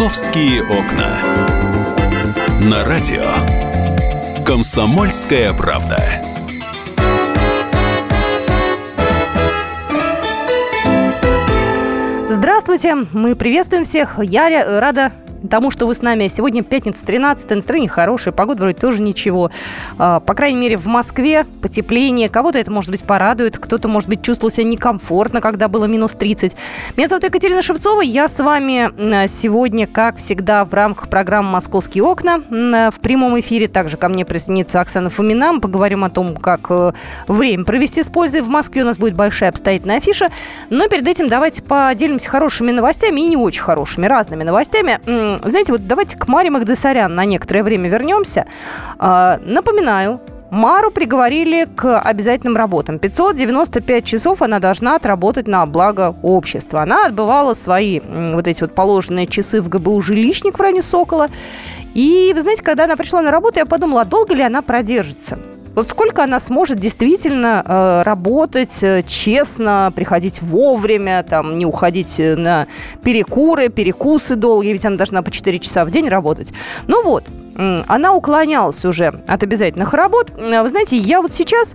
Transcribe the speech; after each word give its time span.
«Московские 0.00 0.62
окна». 0.62 1.20
На 2.58 2.84
радио 2.86 3.22
«Комсомольская 4.46 5.52
правда». 5.52 6.02
Здравствуйте, 12.30 12.94
мы 13.12 13.36
приветствуем 13.36 13.84
всех. 13.84 14.18
Я 14.22 14.80
рада 14.80 15.12
тому, 15.48 15.70
что 15.70 15.86
вы 15.86 15.94
с 15.94 16.02
нами. 16.02 16.28
Сегодня 16.28 16.62
пятница 16.62 17.06
13 17.06 17.50
настроение 17.50 17.88
хорошее, 17.88 18.34
погода 18.34 18.60
вроде 18.60 18.78
тоже 18.78 19.02
ничего. 19.02 19.50
А, 19.98 20.20
по 20.20 20.34
крайней 20.34 20.58
мере, 20.58 20.76
в 20.76 20.86
Москве 20.86 21.46
потепление. 21.62 22.28
Кого-то 22.28 22.58
это, 22.58 22.70
может 22.70 22.90
быть, 22.90 23.04
порадует, 23.04 23.58
кто-то, 23.58 23.88
может 23.88 24.08
быть, 24.08 24.22
чувствовал 24.22 24.50
себя 24.50 24.64
некомфортно, 24.64 25.40
когда 25.40 25.68
было 25.68 25.84
минус 25.84 26.14
30. 26.14 26.56
Меня 26.96 27.08
зовут 27.08 27.24
Екатерина 27.24 27.62
Шевцова. 27.62 28.00
Я 28.00 28.28
с 28.28 28.38
вами 28.42 29.26
сегодня, 29.28 29.86
как 29.86 30.16
всегда, 30.16 30.64
в 30.64 30.74
рамках 30.74 31.08
программы 31.08 31.50
«Московские 31.50 32.04
окна» 32.04 32.40
в 32.90 33.00
прямом 33.00 33.38
эфире. 33.40 33.68
Также 33.68 33.96
ко 33.96 34.08
мне 34.08 34.24
присоединится 34.24 34.80
Оксана 34.80 35.10
Фомина. 35.10 35.52
Мы 35.52 35.60
поговорим 35.60 36.04
о 36.04 36.10
том, 36.10 36.36
как 36.36 36.66
э, 36.70 36.92
время 37.28 37.64
провести 37.64 38.02
с 38.02 38.08
пользой. 38.08 38.42
В 38.42 38.48
Москве 38.48 38.82
у 38.82 38.86
нас 38.86 38.98
будет 38.98 39.14
большая 39.14 39.50
обстоятельная 39.50 39.98
афиша. 39.98 40.30
Но 40.70 40.88
перед 40.88 41.06
этим 41.06 41.28
давайте 41.28 41.62
поделимся 41.62 42.28
хорошими 42.28 42.70
новостями 42.70 43.20
и 43.20 43.26
не 43.26 43.36
очень 43.36 43.62
хорошими, 43.62 44.06
разными 44.06 44.42
новостями 44.42 44.98
знаете, 45.38 45.72
вот 45.72 45.86
давайте 45.86 46.16
к 46.16 46.28
Маре 46.28 46.50
Магдасарян 46.50 47.14
на 47.14 47.24
некоторое 47.24 47.62
время 47.62 47.88
вернемся. 47.88 48.46
А, 48.98 49.38
напоминаю, 49.44 50.20
Мару 50.50 50.90
приговорили 50.90 51.64
к 51.64 52.00
обязательным 52.00 52.56
работам. 52.56 52.98
595 52.98 54.04
часов 54.04 54.42
она 54.42 54.58
должна 54.58 54.96
отработать 54.96 55.46
на 55.46 55.64
благо 55.64 56.14
общества. 56.22 56.82
Она 56.82 57.06
отбывала 57.06 57.54
свои 57.54 58.00
вот 58.00 58.48
эти 58.48 58.62
вот 58.62 58.74
положенные 58.74 59.26
часы 59.26 59.60
в 59.60 59.68
ГБУ 59.68 60.00
«Жилищник» 60.00 60.58
в 60.58 60.60
районе 60.60 60.82
Сокола. 60.82 61.28
И, 61.94 62.32
вы 62.34 62.40
знаете, 62.40 62.62
когда 62.62 62.84
она 62.84 62.96
пришла 62.96 63.22
на 63.22 63.30
работу, 63.30 63.58
я 63.58 63.66
подумала, 63.66 64.04
долго 64.04 64.34
ли 64.34 64.42
она 64.42 64.62
продержится. 64.62 65.38
Вот 65.80 65.88
сколько 65.88 66.22
она 66.22 66.38
сможет 66.40 66.78
действительно 66.78 67.64
э, 67.64 68.02
работать 68.02 68.82
э, 68.82 69.02
честно, 69.02 69.90
приходить 69.96 70.42
вовремя, 70.42 71.22
там, 71.22 71.56
не 71.56 71.64
уходить 71.64 72.20
э, 72.20 72.36
на 72.36 72.66
перекуры, 73.02 73.70
перекусы 73.70 74.36
долгие, 74.36 74.72
ведь 74.74 74.84
она 74.84 74.98
должна 74.98 75.22
по 75.22 75.30
4 75.30 75.58
часа 75.58 75.86
в 75.86 75.90
день 75.90 76.06
работать. 76.10 76.52
Ну 76.86 77.02
вот, 77.02 77.24
э, 77.56 77.82
она 77.88 78.12
уклонялась 78.12 78.84
уже 78.84 79.22
от 79.26 79.42
обязательных 79.42 79.94
работ. 79.94 80.32
Вы 80.36 80.68
знаете, 80.68 80.98
я 80.98 81.22
вот 81.22 81.32
сейчас, 81.32 81.74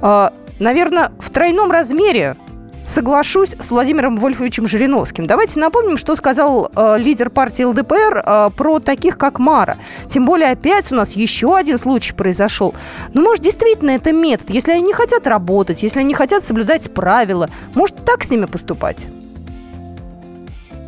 э, 0.00 0.30
наверное, 0.60 1.10
в 1.18 1.28
тройном 1.30 1.72
размере 1.72 2.36
соглашусь 2.82 3.54
с 3.58 3.70
Владимиром 3.70 4.16
Вольфовичем 4.16 4.66
Жириновским. 4.66 5.26
Давайте 5.26 5.60
напомним, 5.60 5.96
что 5.96 6.16
сказал 6.16 6.70
э, 6.74 6.96
лидер 6.98 7.30
партии 7.30 7.62
ЛДПР 7.62 8.22
э, 8.24 8.50
про 8.56 8.80
таких, 8.80 9.18
как 9.18 9.38
Мара. 9.38 9.76
Тем 10.08 10.24
более 10.24 10.50
опять 10.50 10.90
у 10.92 10.94
нас 10.94 11.12
еще 11.12 11.56
один 11.56 11.78
случай 11.78 12.12
произошел. 12.12 12.74
Ну, 13.14 13.22
может, 13.22 13.42
действительно 13.42 13.90
это 13.90 14.12
метод. 14.12 14.50
Если 14.50 14.72
они 14.72 14.82
не 14.82 14.92
хотят 14.92 15.26
работать, 15.26 15.82
если 15.82 16.00
они 16.00 16.08
не 16.08 16.14
хотят 16.14 16.42
соблюдать 16.42 16.92
правила, 16.92 17.48
может, 17.74 18.04
так 18.04 18.24
с 18.24 18.30
ними 18.30 18.46
поступать? 18.46 19.06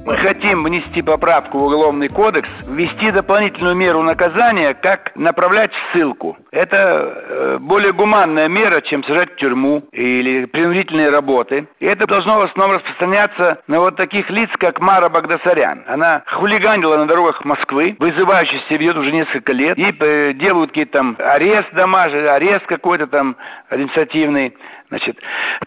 Мы 0.04 0.16
хотим 0.16 0.64
внести 0.64 1.00
поправку 1.00 1.58
в 1.58 1.64
Уголовный 1.64 2.08
кодекс, 2.08 2.48
ввести 2.66 3.12
дополнительную 3.12 3.76
меру 3.76 4.02
наказания, 4.02 4.74
как 4.74 5.12
направлять 5.14 5.70
в 5.72 5.92
ссылку. 5.92 6.36
Это 6.50 6.76
э, 6.76 7.58
более 7.60 7.92
гуманная 7.92 8.48
мера, 8.48 8.80
чем 8.80 9.04
сажать 9.04 9.32
в 9.32 9.36
тюрьму 9.36 9.84
или 9.92 10.46
принудительные 10.46 11.08
работы. 11.10 11.68
И 11.78 11.86
это 11.86 12.06
должно 12.06 12.40
в 12.40 12.42
основном 12.42 12.78
распространяться 12.78 13.62
на 13.68 13.78
вот 13.78 13.96
таких 13.96 14.28
лиц, 14.28 14.50
как 14.58 14.80
Мара 14.80 15.08
Багдасарян. 15.08 15.84
Она 15.86 16.22
хулиганила 16.26 16.96
на 16.96 17.06
дорогах 17.06 17.44
Москвы, 17.44 17.94
вызывающе 17.98 18.60
себя 18.68 18.78
ведет 18.78 18.96
уже 18.96 19.12
несколько 19.12 19.52
лет. 19.52 19.78
И 19.78 19.94
э, 19.98 20.32
делают 20.34 20.70
какие-то 20.70 20.92
там 20.92 21.16
арест 21.18 21.72
домашний, 21.74 22.26
арест 22.26 22.66
какой-то 22.66 23.06
там 23.06 23.36
административный 23.68 24.54
значит, 24.92 25.16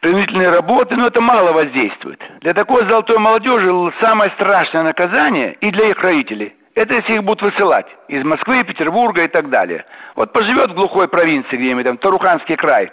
принудительные 0.01 0.49
работы, 0.49 0.95
но 0.95 1.07
это 1.07 1.19
мало 1.19 1.51
воздействует. 1.51 2.21
Для 2.41 2.53
такой 2.53 2.85
золотой 2.85 3.17
молодежи 3.17 3.71
самое 3.99 4.29
страшное 4.31 4.83
наказание 4.83 5.53
и 5.61 5.71
для 5.71 5.89
их 5.89 5.99
родителей– 5.99 6.53
это 6.75 6.93
если 6.93 7.13
их 7.15 7.23
будут 7.23 7.41
высылать 7.41 7.87
из 8.09 8.23
Москвы, 8.23 8.63
Петербурга 8.65 9.23
и 9.23 9.27
так 9.29 9.49
далее. 9.49 9.85
Вот 10.15 10.33
поживет 10.33 10.71
в 10.71 10.75
глухой 10.75 11.07
провинции 11.07 11.55
где-нибудь, 11.55 11.85
там, 11.85 11.97
Таруханский 11.97 12.57
край, 12.57 12.91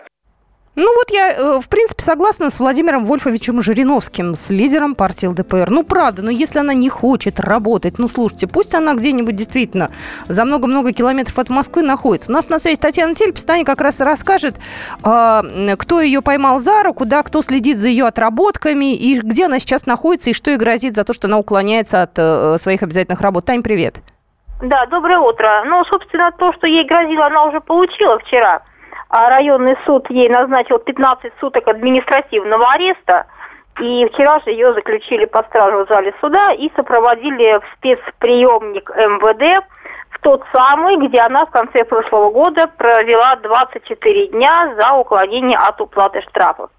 ну 0.75 0.95
вот 0.95 1.11
я, 1.11 1.33
э, 1.33 1.61
в 1.61 1.69
принципе, 1.69 2.03
согласна 2.03 2.49
с 2.49 2.59
Владимиром 2.59 3.05
Вольфовичем 3.05 3.61
Жириновским, 3.61 4.35
с 4.35 4.49
лидером 4.49 4.95
партии 4.95 5.27
ЛДПР. 5.27 5.69
Ну, 5.69 5.83
правда, 5.83 6.23
но 6.23 6.31
если 6.31 6.61
она 6.61 6.73
не 6.73 6.89
хочет 6.89 7.41
работать, 7.41 7.99
ну, 7.99 8.09
слушайте, 8.09 8.47
пусть 8.47 8.75
она 8.75 8.95
где-нибудь 8.95 9.37
действительно 9.37 9.91
за 10.29 10.47
много-много 10.47 10.93
километров 10.93 11.39
от 11.39 11.51
Москвы 11.51 11.83
находится. 11.83 12.31
У 12.31 12.35
нас 12.35 12.49
на 12.49 12.59
связи 12.59 12.81
Татьяна 12.81 13.15
Тельпс, 13.15 13.45
Таня 13.45 13.67
как 13.67 13.83
раз 13.83 14.01
расскажет, 14.01 14.57
а, 15.03 15.43
кто 15.79 16.01
ее 16.01 16.23
поймал 16.23 16.59
за 16.59 16.83
руку, 16.83 17.05
да, 17.05 17.23
кто 17.23 17.43
следит 17.43 17.77
за 17.77 17.89
ее 17.89 18.07
отработками, 18.07 18.95
и 18.95 19.21
где 19.21 19.47
она 19.47 19.59
сейчас 19.59 19.85
находится, 19.85 20.31
и 20.31 20.33
что 20.33 20.51
ей 20.51 20.57
грозит 20.57 20.95
за 20.95 21.05
то, 21.05 21.13
что 21.13 21.29
она 21.29 21.39
уклоняется 21.39 22.01
от 22.01 22.13
э, 22.17 22.57
своих 22.59 22.83
обязательных 22.83 23.21
работ. 23.21 23.45
Тань, 23.45 23.63
привет. 23.63 23.97
Да, 24.63 24.87
доброе 24.87 25.19
утро. 25.19 25.65
Ну, 25.67 25.85
собственно, 25.85 26.33
то, 26.33 26.55
что 26.55 26.67
ей 26.67 26.87
грозило, 26.87 27.27
она 27.27 27.45
уже 27.45 27.61
получила 27.61 28.19
вчера 28.21 28.63
районный 29.13 29.77
суд 29.85 30.09
ей 30.11 30.29
назначил 30.29 30.79
15 30.79 31.33
суток 31.41 31.69
административного 31.69 32.73
ареста. 32.73 33.27
И 33.81 34.07
вчера 34.13 34.41
же 34.41 34.51
ее 34.51 34.73
заключили 34.73 35.25
под 35.25 35.47
стражу 35.47 35.85
в 35.85 35.89
зале 35.89 36.15
суда 36.21 36.53
и 36.53 36.71
сопроводили 36.77 37.59
в 37.59 37.63
спецприемник 37.77 38.91
МВД 38.91 39.65
в 40.11 40.19
тот 40.21 40.45
самый, 40.53 40.97
где 40.97 41.21
она 41.21 41.45
в 41.47 41.51
конце 41.51 41.85
прошлого 41.85 42.31
года 42.31 42.67
провела 42.67 43.37
24 43.37 44.27
дня 44.29 44.75
за 44.79 44.93
уклонение 44.93 45.59
от 45.59 45.81
уплаты 45.81 46.21
штрафов. 46.23 46.71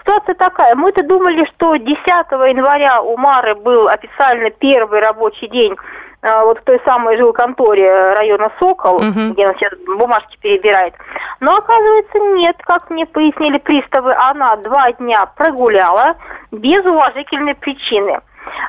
Ситуация 0.00 0.34
такая. 0.34 0.74
Мы-то 0.74 1.02
думали, 1.04 1.44
что 1.54 1.76
10 1.76 1.96
января 1.96 3.00
у 3.00 3.16
Мары 3.16 3.54
был 3.54 3.88
официально 3.88 4.50
первый 4.50 5.00
рабочий 5.00 5.46
день 5.48 5.76
а, 5.76 6.01
вот 6.22 6.60
в 6.60 6.62
той 6.62 6.80
самой 6.84 7.16
жилконторе 7.16 8.14
района 8.14 8.50
Сокол, 8.58 8.96
угу. 8.96 9.32
где 9.32 9.44
она 9.44 9.54
сейчас 9.54 9.72
бумажки 9.86 10.38
перебирает. 10.40 10.94
Но 11.40 11.56
оказывается 11.56 12.18
нет, 12.36 12.56
как 12.64 12.90
мне 12.90 13.06
пояснили 13.06 13.58
приставы, 13.58 14.14
она 14.14 14.56
два 14.56 14.92
дня 14.92 15.26
прогуляла 15.36 16.14
без 16.52 16.84
уважительной 16.84 17.54
причины. 17.54 18.20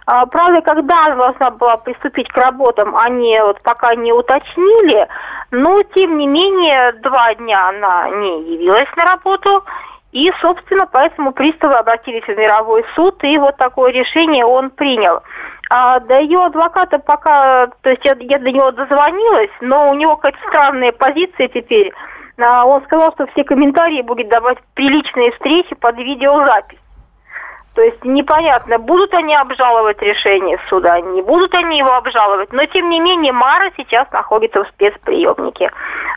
А, 0.05 0.25
правда, 0.25 0.61
когда 0.61 1.05
она 1.05 1.15
должна 1.15 1.51
была 1.51 1.77
приступить 1.77 2.27
к 2.29 2.37
работам, 2.37 2.95
они 2.95 3.39
вот 3.41 3.61
пока 3.61 3.95
не 3.95 4.11
уточнили, 4.11 5.07
но 5.51 5.83
тем 5.83 6.17
не 6.17 6.27
менее 6.27 6.93
два 7.03 7.33
дня 7.35 7.69
она 7.69 8.09
не 8.09 8.53
явилась 8.53 8.89
на 8.95 9.05
работу, 9.05 9.63
и, 10.11 10.31
собственно, 10.41 10.85
поэтому 10.85 11.31
приставы 11.31 11.73
обратились 11.73 12.23
в 12.23 12.37
мировой 12.37 12.85
суд, 12.95 13.23
и 13.23 13.37
вот 13.37 13.57
такое 13.57 13.91
решение 13.91 14.45
он 14.45 14.69
принял. 14.69 15.21
А 15.69 15.99
до 15.99 16.19
ее 16.19 16.39
адвоката 16.45 16.99
пока, 16.99 17.67
то 17.81 17.89
есть 17.89 18.03
я, 18.05 18.15
я 18.19 18.39
до 18.39 18.51
него 18.51 18.71
дозвонилась, 18.71 19.51
но 19.61 19.89
у 19.89 19.93
него 19.93 20.17
какая-то 20.17 20.49
странная 20.49 20.91
позиция 20.91 21.47
теперь. 21.47 21.91
А 22.37 22.65
он 22.65 22.83
сказал, 22.83 23.13
что 23.13 23.27
все 23.27 23.43
комментарии 23.43 24.01
будет 24.01 24.29
давать 24.29 24.57
приличные 24.73 25.31
встречи 25.31 25.75
под 25.75 25.97
видеозапись. 25.97 26.79
То 27.75 27.81
есть 27.81 28.03
непонятно, 28.05 28.77
будут 28.77 29.13
они 29.15 29.35
обжаловать 29.35 29.99
решение 30.01 30.59
суда, 30.69 30.99
не 31.01 31.23
будут 31.23 31.55
они 31.55 31.79
его 31.79 31.93
обжаловать. 31.93 32.53
Но 32.53 32.65
тем 32.65 32.89
не 32.89 32.99
менее 32.99 33.33
Мара 33.33 33.71
сейчас 33.75 34.11
находится 34.11 34.63
в 34.63 34.67
спецприемнике 34.69 35.71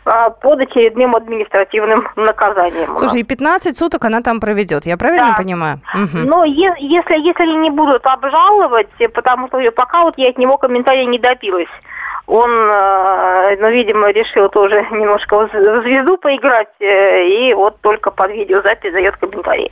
а, 0.05 0.29
под 0.29 0.59
очередным 0.59 1.15
административным 1.15 2.07
наказанием. 2.15 2.95
Слушай, 2.95 3.21
и 3.21 3.23
15 3.23 3.75
суток 3.75 4.05
она 4.05 4.21
там 4.21 4.39
проведет, 4.39 4.85
я 4.85 4.97
правильно 4.97 5.29
да. 5.29 5.35
понимаю? 5.35 5.79
Угу. 5.95 6.27
Но 6.27 6.43
е- 6.43 6.75
если, 6.77 7.17
если 7.17 7.57
не 7.57 7.71
будут 7.71 8.05
обжаловать, 8.05 8.89
потому 9.13 9.47
что 9.47 9.59
пока 9.71 10.03
вот 10.03 10.13
я 10.17 10.29
от 10.29 10.37
него 10.37 10.57
комментария 10.57 11.05
не 11.05 11.17
добилась 11.17 11.69
он, 12.27 12.49
ну, 13.59 13.71
видимо, 13.71 14.11
решил 14.11 14.49
тоже 14.49 14.85
немножко 14.91 15.47
в 15.47 15.81
звезду 15.83 16.17
поиграть, 16.17 16.67
э, 16.79 17.25
и 17.25 17.53
вот 17.53 17.79
только 17.81 18.11
под 18.11 18.31
видеозапись 18.31 18.91
дает 18.91 19.15
комментарии. 19.15 19.71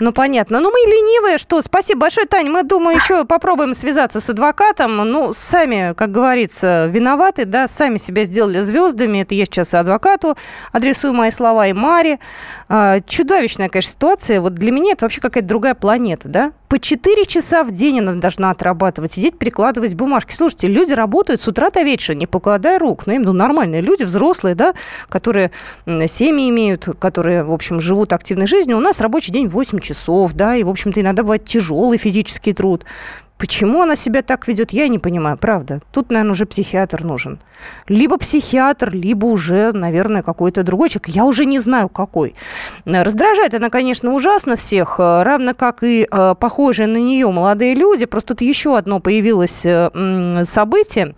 Ну, 0.00 0.12
понятно. 0.12 0.60
Ну, 0.60 0.70
мы 0.70 0.78
ленивые, 0.78 1.36
что, 1.36 1.60
спасибо 1.60 2.00
большое, 2.00 2.26
Таня. 2.26 2.50
Мы, 2.50 2.62
думаю, 2.62 2.96
еще 2.96 3.26
попробуем 3.26 3.74
связаться 3.74 4.20
с 4.20 4.30
адвокатом. 4.30 4.96
Ну, 4.96 5.32
сами, 5.34 5.92
как 5.94 6.10
говорится, 6.10 6.86
виноваты, 6.86 7.44
да, 7.44 7.68
сами 7.68 7.98
себя 7.98 8.24
сделали 8.24 8.60
звездами. 8.60 9.18
Это 9.18 9.34
я 9.34 9.44
сейчас 9.44 9.74
адвокату 9.74 10.36
адресую 10.72 11.12
мои 11.12 11.30
слова 11.30 11.66
и 11.66 11.74
Маре. 11.74 12.18
А, 12.68 13.00
чудовищная, 13.00 13.68
конечно, 13.68 13.92
ситуация. 13.92 14.40
Вот 14.40 14.54
для 14.54 14.72
меня 14.72 14.92
это 14.92 15.04
вообще 15.04 15.20
какая-то 15.20 15.46
другая 15.46 15.74
планета, 15.74 16.28
да? 16.28 16.52
По 16.70 16.78
4 16.78 17.26
часа 17.26 17.64
в 17.64 17.72
день 17.72 17.98
она 17.98 18.14
должна 18.14 18.52
отрабатывать, 18.52 19.10
сидеть, 19.10 19.36
перекладывать 19.36 19.94
бумажки. 19.94 20.32
Слушайте, 20.32 20.68
люди 20.68 20.92
работают 20.92 21.42
с 21.42 21.48
утра 21.48 21.68
до 21.70 21.82
вечера, 21.82 22.14
не 22.14 22.28
покладая 22.28 22.78
рук. 22.78 23.08
Ну, 23.08 23.12
им 23.14 23.22
ну, 23.22 23.32
нормальные 23.32 23.80
люди, 23.80 24.04
взрослые, 24.04 24.54
да, 24.54 24.74
которые 25.08 25.50
семьи 25.84 26.48
имеют, 26.48 26.86
которые, 27.00 27.42
в 27.42 27.52
общем, 27.52 27.80
живут 27.80 28.12
активной 28.12 28.46
жизнью. 28.46 28.76
У 28.76 28.80
нас 28.80 29.00
рабочий 29.00 29.32
день 29.32 29.48
8 29.48 29.80
часов, 29.80 30.32
да, 30.34 30.54
и, 30.54 30.62
в 30.62 30.68
общем-то, 30.68 31.00
иногда 31.00 31.24
бывает 31.24 31.44
тяжелый 31.44 31.98
физический 31.98 32.52
труд. 32.52 32.84
Почему 33.40 33.80
она 33.80 33.96
себя 33.96 34.20
так 34.20 34.46
ведет, 34.48 34.70
я 34.70 34.86
не 34.88 34.98
понимаю, 34.98 35.38
правда. 35.38 35.80
Тут, 35.92 36.10
наверное, 36.10 36.32
уже 36.32 36.44
психиатр 36.44 37.04
нужен. 37.04 37.40
Либо 37.88 38.18
психиатр, 38.18 38.90
либо 38.92 39.24
уже, 39.24 39.72
наверное, 39.72 40.22
какой-то 40.22 40.62
другой 40.62 40.90
человек. 40.90 41.08
Я 41.08 41.24
уже 41.24 41.46
не 41.46 41.58
знаю, 41.58 41.88
какой. 41.88 42.34
Раздражает 42.84 43.54
она, 43.54 43.70
конечно, 43.70 44.12
ужасно 44.12 44.56
всех, 44.56 44.96
э, 44.98 45.22
равно 45.22 45.54
как 45.54 45.82
и 45.82 46.06
э, 46.10 46.34
похожие 46.38 46.86
на 46.86 46.98
нее 46.98 47.30
молодые 47.30 47.74
люди. 47.74 48.04
Просто 48.04 48.34
тут 48.34 48.42
еще 48.42 48.76
одно 48.76 49.00
появилось 49.00 49.62
э, 49.64 50.44
событие. 50.44 51.14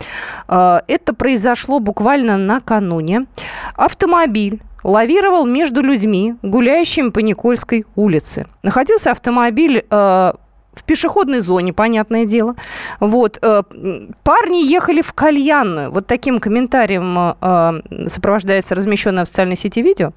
Это 0.46 1.14
произошло 1.19 1.80
буквально 1.80 2.36
накануне. 2.36 3.26
Автомобиль 3.74 4.62
лавировал 4.84 5.44
между 5.44 5.82
людьми, 5.82 6.36
гуляющими 6.42 7.10
по 7.10 7.19
Никольской 7.19 7.84
улице. 7.96 8.46
Находился 8.62 9.10
автомобиль 9.10 9.84
в 10.74 10.84
пешеходной 10.84 11.40
зоне, 11.40 11.72
понятное 11.72 12.24
дело. 12.24 12.54
Вот. 13.00 13.38
Э, 13.42 13.62
парни 14.22 14.64
ехали 14.64 15.02
в 15.02 15.12
кальянную. 15.12 15.90
Вот 15.90 16.06
таким 16.06 16.38
комментарием 16.38 17.36
э, 17.40 18.08
сопровождается 18.08 18.74
размещенное 18.74 19.24
в 19.24 19.28
социальной 19.28 19.56
сети 19.56 19.82
видео. 19.82 20.12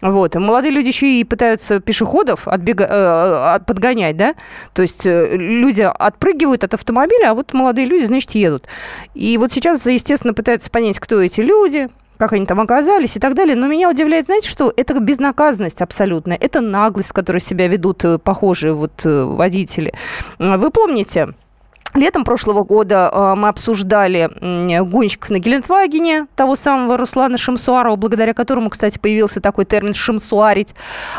Вот. 0.00 0.34
молодые 0.34 0.72
люди 0.72 0.88
еще 0.88 1.20
и 1.20 1.24
пытаются 1.24 1.80
пешеходов 1.80 2.48
отбега... 2.48 2.86
Э, 2.90 3.60
подгонять, 3.64 4.16
да? 4.16 4.34
То 4.74 4.82
есть 4.82 5.02
люди 5.04 5.82
отпрыгивают 5.82 6.64
от 6.64 6.74
автомобиля, 6.74 7.30
а 7.30 7.34
вот 7.34 7.52
молодые 7.52 7.86
люди, 7.86 8.04
значит, 8.04 8.32
едут. 8.32 8.66
И 9.14 9.36
вот 9.38 9.52
сейчас, 9.52 9.86
естественно, 9.86 10.34
пытаются 10.34 10.70
понять, 10.70 10.98
кто 10.98 11.20
эти 11.20 11.40
люди, 11.40 11.88
как 12.20 12.34
они 12.34 12.46
там 12.46 12.60
оказались 12.60 13.16
и 13.16 13.18
так 13.18 13.34
далее. 13.34 13.56
Но 13.56 13.66
меня 13.66 13.90
удивляет, 13.90 14.26
знаете, 14.26 14.48
что 14.48 14.72
это 14.76 14.98
безнаказанность 15.00 15.80
абсолютная. 15.80 16.36
Это 16.36 16.60
наглость, 16.60 17.08
с 17.08 17.12
которой 17.12 17.40
себя 17.40 17.66
ведут 17.66 18.04
э, 18.04 18.18
похожие 18.18 18.74
вот 18.74 19.06
э, 19.06 19.24
водители. 19.24 19.94
Вы 20.38 20.70
помните, 20.70 21.34
Летом 21.94 22.24
прошлого 22.24 22.62
года 22.62 23.10
э, 23.12 23.34
мы 23.36 23.48
обсуждали 23.48 24.30
гонщиков 24.82 25.30
на 25.30 25.38
Гелендвагене, 25.38 26.26
того 26.36 26.54
самого 26.54 26.96
Руслана 26.96 27.36
Шимсуарова, 27.36 27.96
благодаря 27.96 28.32
которому, 28.32 28.70
кстати, 28.70 28.98
появился 28.98 29.40
такой 29.40 29.64
термин 29.64 29.92
«шимсуарить». 29.92 30.74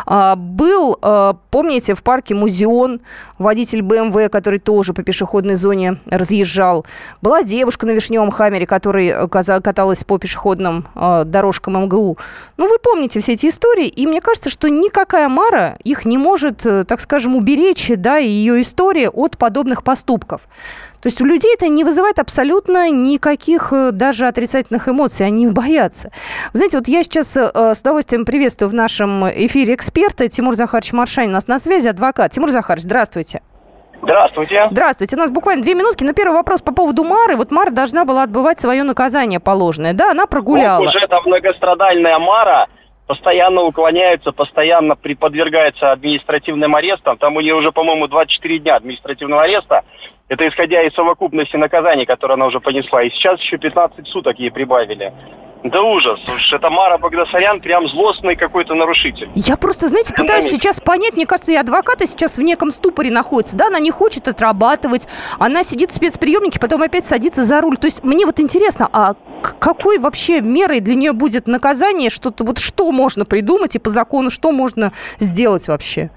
А, 0.06 0.36
был, 0.36 0.98
э, 1.02 1.34
помните, 1.50 1.94
в 1.94 2.04
парке 2.04 2.36
Музеон 2.36 3.02
водитель 3.38 3.82
БМВ, 3.82 4.30
который 4.32 4.60
тоже 4.60 4.94
по 4.94 5.04
пешеходной 5.04 5.56
зоне 5.56 5.98
разъезжал. 6.06 6.86
Была 7.22 7.44
девушка 7.44 7.86
на 7.86 7.92
Вишневом 7.92 8.32
Хаммере, 8.32 8.66
которая 8.66 9.28
каталась 9.28 10.04
по 10.04 10.18
пешеходным 10.18 10.88
э, 10.96 11.24
дорожкам 11.26 11.84
МГУ. 11.84 12.18
Ну, 12.58 12.68
вы 12.68 12.78
помните 12.80 13.20
все 13.20 13.34
эти 13.34 13.48
истории, 13.48 13.88
и 13.88 14.08
мне 14.08 14.22
кажется, 14.22 14.50
что 14.50 14.70
никакая 14.70 15.28
Мара 15.28 15.78
их 15.84 16.06
не 16.06 16.18
может, 16.18 16.62
так 16.62 17.02
скажем, 17.02 17.36
уберечь, 17.36 17.92
да, 17.98 18.20
и 18.20 18.30
ее 18.30 18.62
история 18.62 19.10
от 19.10 19.38
подобных 19.38 19.84
поступков. 19.84 20.42
То 21.02 21.08
есть 21.10 21.20
у 21.20 21.26
людей 21.26 21.54
это 21.56 21.68
не 21.68 21.84
вызывает 21.84 22.20
абсолютно 22.20 22.90
никаких 22.92 23.74
э, 23.74 23.92
даже 23.92 24.28
отрицательных 24.28 24.88
эмоций, 24.88 25.26
они 25.26 25.48
боятся. 25.48 26.12
Вы 26.54 26.58
знаете, 26.58 26.78
вот 26.78 26.88
я 26.88 27.04
сейчас 27.04 27.36
э, 27.36 27.50
с 27.74 27.82
удовольствием 27.82 28.24
приветствую 28.24 28.70
в 28.70 28.74
нашем 28.74 29.28
эфире 29.28 29.74
эксперта 29.74 30.30
Тимур 30.30 30.56
Захарович 30.56 30.94
Маршанин, 30.94 31.32
у 31.32 31.34
нас 31.34 31.48
на 31.48 31.58
связи, 31.58 31.88
адвокат. 31.88 32.32
Тимур 32.32 32.52
Захарович, 32.52 32.84
здравствуйте. 32.84 33.42
Здравствуйте. 34.02 34.68
Здравствуйте. 34.72 35.16
У 35.16 35.20
нас 35.20 35.32
буквально 35.32 35.64
две 35.64 35.76
минутки. 35.76 36.04
Но 36.04 36.14
первый 36.14 36.34
вопрос 36.34 36.62
по 36.62 36.74
поводу 36.74 37.04
Мары. 37.04 37.36
Вот 37.36 37.52
Мара 37.52 37.72
должна 37.72 38.04
была 38.04 38.24
отбывать 38.24 38.60
свое 38.60 38.84
наказание 38.84 39.40
положенное. 39.40 39.94
Да, 39.94 40.12
она 40.12 40.26
прогуляла. 40.26 40.82
Ох, 40.82 40.90
уже 40.96 41.08
там 41.08 41.22
многострадальная 41.26 42.18
Мара 42.18 42.68
постоянно 43.06 43.62
уклоняется, 43.62 44.32
постоянно 44.32 44.96
подвергается 44.96 45.92
административным 45.92 46.76
арестам. 46.76 47.18
Там 47.18 47.36
у 47.36 47.42
нее 47.42 47.56
уже, 47.56 47.72
по-моему, 47.72 48.08
24 48.08 48.60
дня 48.60 48.76
административного 48.78 49.44
ареста. 49.44 49.84
Это 50.32 50.48
исходя 50.48 50.82
из 50.84 50.94
совокупности 50.94 51.58
наказаний, 51.58 52.06
которые 52.06 52.36
она 52.36 52.46
уже 52.46 52.62
понесла. 52.62 53.04
И 53.04 53.10
сейчас 53.10 53.38
еще 53.42 53.58
15 53.58 54.08
суток 54.08 54.40
ей 54.40 54.50
прибавили. 54.50 55.12
Да 55.66 55.82
ужас. 55.82 56.22
Уж 56.26 56.54
это 56.54 56.70
Мара 56.70 56.98
Багдасарян 56.98 57.60
прям 57.60 57.86
злостный 57.90 58.38
какой-то 58.38 58.74
нарушитель. 58.74 59.30
Я 59.36 59.58
просто, 59.58 59.90
знаете, 59.90 60.14
пытаюсь 60.14 60.46
сейчас 60.46 60.80
понять, 60.80 61.18
мне 61.18 61.26
кажется, 61.26 61.52
и 61.52 61.56
адвокаты 61.56 62.06
сейчас 62.06 62.38
в 62.38 62.42
неком 62.42 62.72
ступоре 62.72 63.12
находятся. 63.12 63.58
Да, 63.58 63.68
она 63.68 63.80
не 63.80 63.92
хочет 63.92 64.30
отрабатывать, 64.30 65.06
она 65.38 65.64
сидит 65.64 65.92
в 65.92 65.96
спецприемнике, 65.96 66.62
потом 66.62 66.82
опять 66.82 67.06
садится 67.06 67.44
за 67.44 67.60
руль. 67.60 67.76
То 67.76 67.88
есть 67.88 68.02
мне 68.06 68.26
вот 68.26 68.40
интересно, 68.40 68.88
а 68.94 69.16
какой 69.60 70.00
вообще 70.00 70.40
мерой 70.40 70.80
для 70.80 70.96
нее 70.96 71.12
будет 71.12 71.46
наказание? 71.46 72.10
Что-то 72.10 72.46
вот 72.46 72.58
что 72.58 72.90
можно 72.94 73.26
придумать 73.26 73.76
и 73.76 73.80
по 73.80 73.90
закону 73.90 74.30
что 74.30 74.54
можно 74.54 74.94
сделать 75.20 75.68
вообще? 75.68 76.10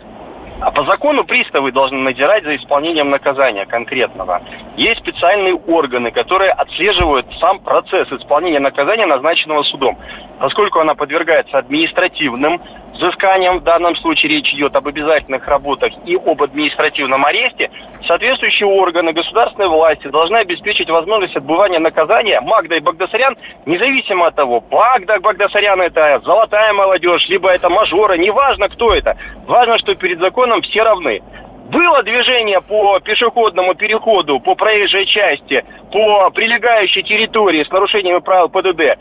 А 0.65 0.71
по 0.71 0.83
закону 0.87 1.25
приставы 1.25 1.73
должны 1.73 1.99
надирать 1.99 2.43
за 2.43 2.57
исполнением 2.57 3.11
наказания 3.11 3.67
конкретного. 3.67 4.41
Есть 4.79 5.01
специальные 5.01 5.57
органы, 5.57 6.11
которые 6.11 6.53
отслеживают 6.53 7.27
сам 7.39 7.61
процесс 7.61 8.11
исполнения 8.11 8.61
наказания, 8.61 9.05
назначенного 9.05 9.63
судом. 9.65 9.99
Поскольку 10.41 10.79
она 10.79 10.95
подвергается 10.95 11.59
административным 11.59 12.63
взысканием, 12.95 13.59
в 13.59 13.63
данном 13.65 13.97
случае 13.97 14.33
речь 14.33 14.53
идет 14.55 14.75
об 14.77 14.87
обязательных 14.87 15.47
работах 15.47 15.93
и 16.07 16.17
об 16.17 16.43
административном 16.43 17.25
аресте, 17.25 17.71
соответствующие 18.07 18.69
органы 18.69 19.13
государственной 19.13 19.69
власти 19.69 20.09
должны 20.09 20.37
обеспечить 20.37 20.91
возможность 20.91 21.37
отбывания 21.37 21.79
наказания 21.79 22.41
Магда 22.41 22.77
и 22.77 22.81
Багдасарян, 22.81 23.37
независимо 23.67 24.29
от 24.29 24.37
того, 24.37 24.63
Магда 24.71 25.19
Багдасарян 25.21 25.81
это 25.81 26.21
золотая 26.25 26.73
молодежь, 26.73 27.29
либо 27.29 27.51
это 27.51 27.69
мажоры, 27.69 28.19
неважно 28.19 28.69
кто 28.69 28.95
это. 28.95 29.17
Важно, 29.47 29.79
что 29.79 29.95
перед 29.95 30.21
законом 30.21 30.63
все 30.63 30.83
равны. 30.83 31.23
Было 31.71 32.03
движение 32.03 32.61
по 32.61 33.01
пешеходному 33.01 33.75
переходу, 33.75 34.39
по 34.39 34.55
проезжей 34.55 35.07
части, 35.07 35.65
по 35.91 36.31
прилегающей 36.31 37.03
территории 37.03 37.65
с 37.65 37.71
нарушениями 37.71 38.19
правил 38.19 38.51
ПДД. 38.51 38.99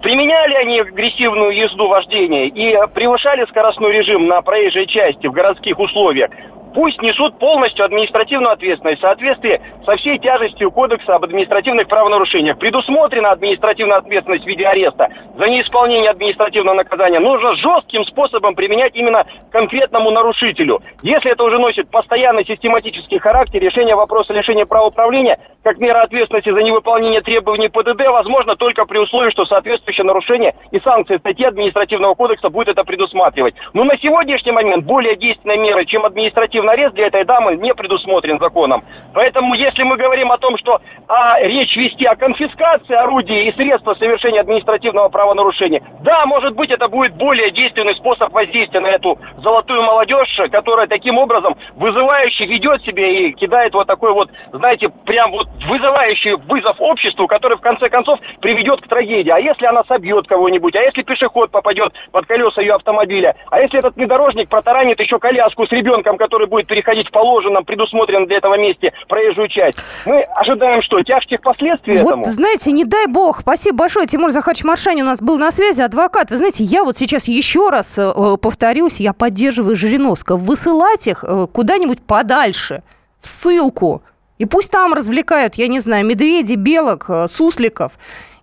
Применяли 0.00 0.54
они 0.54 0.80
агрессивную 0.80 1.50
езду 1.50 1.88
вождения 1.88 2.46
и 2.46 2.76
превышали 2.94 3.46
скоростной 3.46 3.92
режим 3.92 4.26
на 4.26 4.42
проезжей 4.42 4.86
части 4.86 5.26
в 5.26 5.32
городских 5.32 5.78
условиях 5.78 6.30
пусть 6.76 7.00
несут 7.00 7.38
полностью 7.38 7.86
административную 7.86 8.52
ответственность 8.52 8.98
в 8.98 9.00
соответствии 9.00 9.62
со 9.86 9.96
всей 9.96 10.18
тяжестью 10.18 10.70
Кодекса 10.70 11.14
об 11.14 11.24
административных 11.24 11.88
правонарушениях. 11.88 12.58
Предусмотрена 12.58 13.30
административная 13.30 13.96
ответственность 13.96 14.44
в 14.44 14.46
виде 14.46 14.66
ареста 14.66 15.08
за 15.38 15.48
неисполнение 15.48 16.10
административного 16.10 16.76
наказания. 16.76 17.18
Нужно 17.18 17.54
жестким 17.54 18.04
способом 18.04 18.54
применять 18.54 18.94
именно 18.94 19.24
конкретному 19.50 20.10
нарушителю. 20.10 20.82
Если 21.00 21.32
это 21.32 21.44
уже 21.44 21.58
носит 21.58 21.90
постоянный 21.90 22.44
систематический 22.44 23.18
характер, 23.20 23.62
решение 23.62 23.96
вопроса 23.96 24.34
лишения 24.34 24.66
права 24.66 24.88
управления 24.88 25.38
как 25.66 25.78
мера 25.78 26.02
ответственности 26.02 26.50
за 26.52 26.62
невыполнение 26.62 27.22
требований 27.22 27.68
ПДД 27.68 28.06
возможно 28.06 28.54
только 28.54 28.84
при 28.84 28.98
условии, 28.98 29.30
что 29.30 29.46
соответствующее 29.46 30.04
нарушение 30.04 30.54
и 30.70 30.78
санкции 30.78 31.16
статьи 31.16 31.44
административного 31.44 32.14
кодекса 32.14 32.50
будет 32.50 32.68
это 32.68 32.84
предусматривать. 32.84 33.56
Но 33.72 33.82
на 33.82 33.98
сегодняшний 33.98 34.52
момент 34.52 34.84
более 34.84 35.16
действенной 35.16 35.56
мерой, 35.56 35.84
чем 35.86 36.04
административный 36.04 36.65
арест 36.68 36.94
для 36.94 37.06
этой 37.06 37.24
дамы 37.24 37.56
не 37.56 37.74
предусмотрен 37.74 38.38
законом. 38.38 38.84
Поэтому, 39.14 39.54
если 39.54 39.82
мы 39.82 39.96
говорим 39.96 40.32
о 40.32 40.38
том, 40.38 40.56
что 40.58 40.80
а, 41.08 41.40
речь 41.40 41.76
вести 41.76 42.04
о 42.06 42.16
конфискации 42.16 42.94
орудий 42.94 43.48
и 43.48 43.52
средства 43.54 43.94
совершения 43.94 44.40
административного 44.40 45.08
правонарушения, 45.08 45.82
да, 46.00 46.24
может 46.26 46.54
быть, 46.54 46.70
это 46.70 46.88
будет 46.88 47.14
более 47.14 47.50
действенный 47.50 47.94
способ 47.94 48.32
воздействия 48.32 48.80
на 48.80 48.88
эту 48.88 49.18
золотую 49.38 49.82
молодежь, 49.82 50.40
которая 50.50 50.86
таким 50.86 51.18
образом 51.18 51.56
вызывающе 51.76 52.46
ведет 52.46 52.82
себя 52.82 53.06
и 53.06 53.32
кидает 53.32 53.74
вот 53.74 53.86
такой 53.86 54.12
вот, 54.12 54.30
знаете, 54.52 54.88
прям 54.88 55.30
вот 55.30 55.46
вызывающий 55.68 56.32
вызов 56.48 56.76
обществу, 56.80 57.26
который 57.26 57.56
в 57.56 57.60
конце 57.60 57.88
концов 57.88 58.18
приведет 58.40 58.80
к 58.80 58.88
трагедии. 58.88 59.30
А 59.30 59.38
если 59.38 59.66
она 59.66 59.84
собьет 59.84 60.26
кого-нибудь, 60.26 60.74
а 60.74 60.82
если 60.82 61.02
пешеход 61.02 61.50
попадет 61.50 61.92
под 62.12 62.26
колеса 62.26 62.60
ее 62.60 62.74
автомобиля, 62.74 63.36
а 63.50 63.60
если 63.60 63.78
этот 63.78 63.96
внедорожник 63.96 64.48
протаранит 64.48 64.98
еще 65.00 65.18
коляску 65.18 65.66
с 65.66 65.70
ребенком, 65.70 66.16
который 66.16 66.46
будет 66.46 66.55
будет 66.56 66.68
переходить 66.68 67.08
в 67.08 67.10
положенном, 67.10 67.64
предусмотренном 67.64 68.26
для 68.26 68.38
этого 68.38 68.58
месте 68.58 68.94
проезжую 69.08 69.48
часть. 69.48 69.78
Мы 70.06 70.22
ожидаем 70.22 70.80
что? 70.80 71.02
Тяжких 71.02 71.42
последствий 71.42 71.98
вот, 71.98 72.06
этому? 72.08 72.24
знаете, 72.24 72.72
не 72.72 72.84
дай 72.84 73.06
бог. 73.06 73.40
Спасибо 73.40 73.76
большое. 73.76 74.06
Тимур 74.06 74.30
Захарович 74.30 74.64
Маршани 74.64 75.02
у 75.02 75.06
нас 75.06 75.20
был 75.20 75.36
на 75.36 75.50
связи, 75.50 75.82
адвокат. 75.82 76.30
Вы 76.30 76.38
знаете, 76.38 76.64
я 76.64 76.82
вот 76.82 76.96
сейчас 76.96 77.28
еще 77.28 77.68
раз 77.68 77.98
э, 77.98 78.36
повторюсь, 78.40 79.00
я 79.00 79.12
поддерживаю 79.12 79.76
Жириновского. 79.76 80.38
Высылать 80.38 81.06
их 81.06 81.24
э, 81.24 81.46
куда-нибудь 81.52 82.00
подальше, 82.00 82.82
в 83.20 83.26
ссылку. 83.26 84.02
И 84.38 84.46
пусть 84.46 84.70
там 84.70 84.94
развлекают, 84.94 85.56
я 85.56 85.68
не 85.68 85.80
знаю, 85.80 86.06
медведей, 86.06 86.56
белок, 86.56 87.04
э, 87.08 87.26
сусликов 87.28 87.92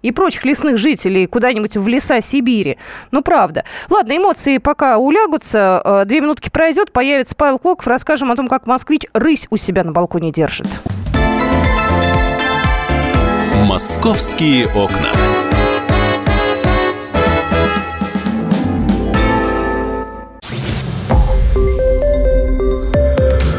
и 0.03 0.12
прочих 0.12 0.45
лесных 0.45 0.77
жителей 0.77 1.25
куда-нибудь 1.25 1.75
в 1.75 1.88
леса 1.88 2.22
Сибири. 2.22 2.77
Ну, 3.10 3.24
правда. 3.24 3.63
Ладно, 3.89 4.15
эмоции 4.15 4.60
пока 4.60 5.00
улягутся. 5.00 5.81
Э, 5.83 6.03
две 6.05 6.22
минутки 6.22 6.51
пройдет, 6.51 6.91
появится 6.91 7.36
Павел 7.36 7.57
Клоков. 7.57 7.88
Расскажем 7.88 8.31
о 8.31 8.36
том, 8.36 8.48
как 8.48 8.67
москвич 8.67 9.03
рысь 9.13 9.48
у 9.50 9.57
себя 9.57 9.83
на 9.83 9.91
балконе 9.91 10.31
держит. 10.31 10.67
«Московские 13.65 14.67
окна». 14.67 15.10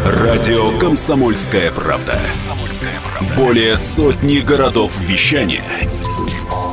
Радио 0.04 0.78
«Комсомольская 0.78 1.70
правда». 1.72 2.18
Более 3.36 3.76
сотни 3.76 4.40
городов 4.40 4.92
вещания 5.00 5.64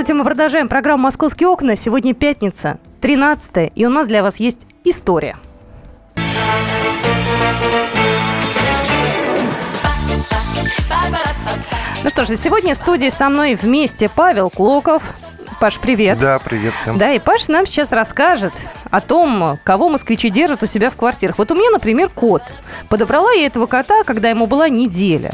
Здравствуйте, 0.00 0.18
мы 0.18 0.24
продолжаем 0.24 0.68
программу 0.70 1.02
«Московские 1.02 1.50
окна». 1.50 1.76
Сегодня 1.76 2.14
пятница, 2.14 2.78
13 3.02 3.70
и 3.74 3.84
у 3.84 3.90
нас 3.90 4.06
для 4.06 4.22
вас 4.22 4.40
есть 4.40 4.66
история. 4.82 5.36
Ну 12.02 12.08
что 12.08 12.24
ж, 12.24 12.28
сегодня 12.38 12.72
в 12.72 12.78
студии 12.78 13.10
со 13.10 13.28
мной 13.28 13.54
вместе 13.54 14.08
Павел 14.08 14.48
Клоков. 14.48 15.02
Паш, 15.60 15.78
привет. 15.78 16.18
Да, 16.18 16.38
привет 16.38 16.72
всем. 16.72 16.96
Да, 16.96 17.12
и 17.12 17.18
Паш 17.18 17.48
нам 17.48 17.66
сейчас 17.66 17.92
расскажет 17.92 18.54
о 18.90 19.02
том, 19.02 19.58
кого 19.62 19.90
москвичи 19.90 20.30
держат 20.30 20.62
у 20.62 20.66
себя 20.66 20.88
в 20.88 20.96
квартирах. 20.96 21.36
Вот 21.36 21.50
у 21.50 21.54
меня, 21.54 21.68
например, 21.70 22.08
кот. 22.08 22.42
Подобрала 22.88 23.30
я 23.32 23.44
этого 23.44 23.66
кота, 23.66 24.02
когда 24.04 24.30
ему 24.30 24.46
была 24.46 24.70
неделя. 24.70 25.32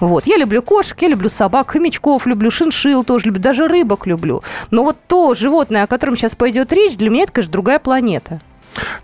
Вот. 0.00 0.26
Я 0.26 0.36
люблю 0.36 0.62
кошек, 0.62 1.00
я 1.00 1.06
люблю 1.06 1.28
собак, 1.28 1.70
хомячков, 1.70 2.26
люблю 2.26 2.50
шиншил 2.50 3.04
тоже 3.04 3.26
люблю, 3.26 3.40
даже 3.40 3.68
рыбок 3.68 4.08
люблю. 4.08 4.42
Но 4.72 4.82
вот 4.82 4.96
то 5.06 5.32
животное, 5.34 5.84
о 5.84 5.86
котором 5.86 6.16
сейчас 6.16 6.34
пойдет 6.34 6.72
речь, 6.72 6.96
для 6.96 7.08
меня 7.08 7.22
это, 7.22 7.32
конечно, 7.34 7.52
другая 7.52 7.78
планета. 7.78 8.40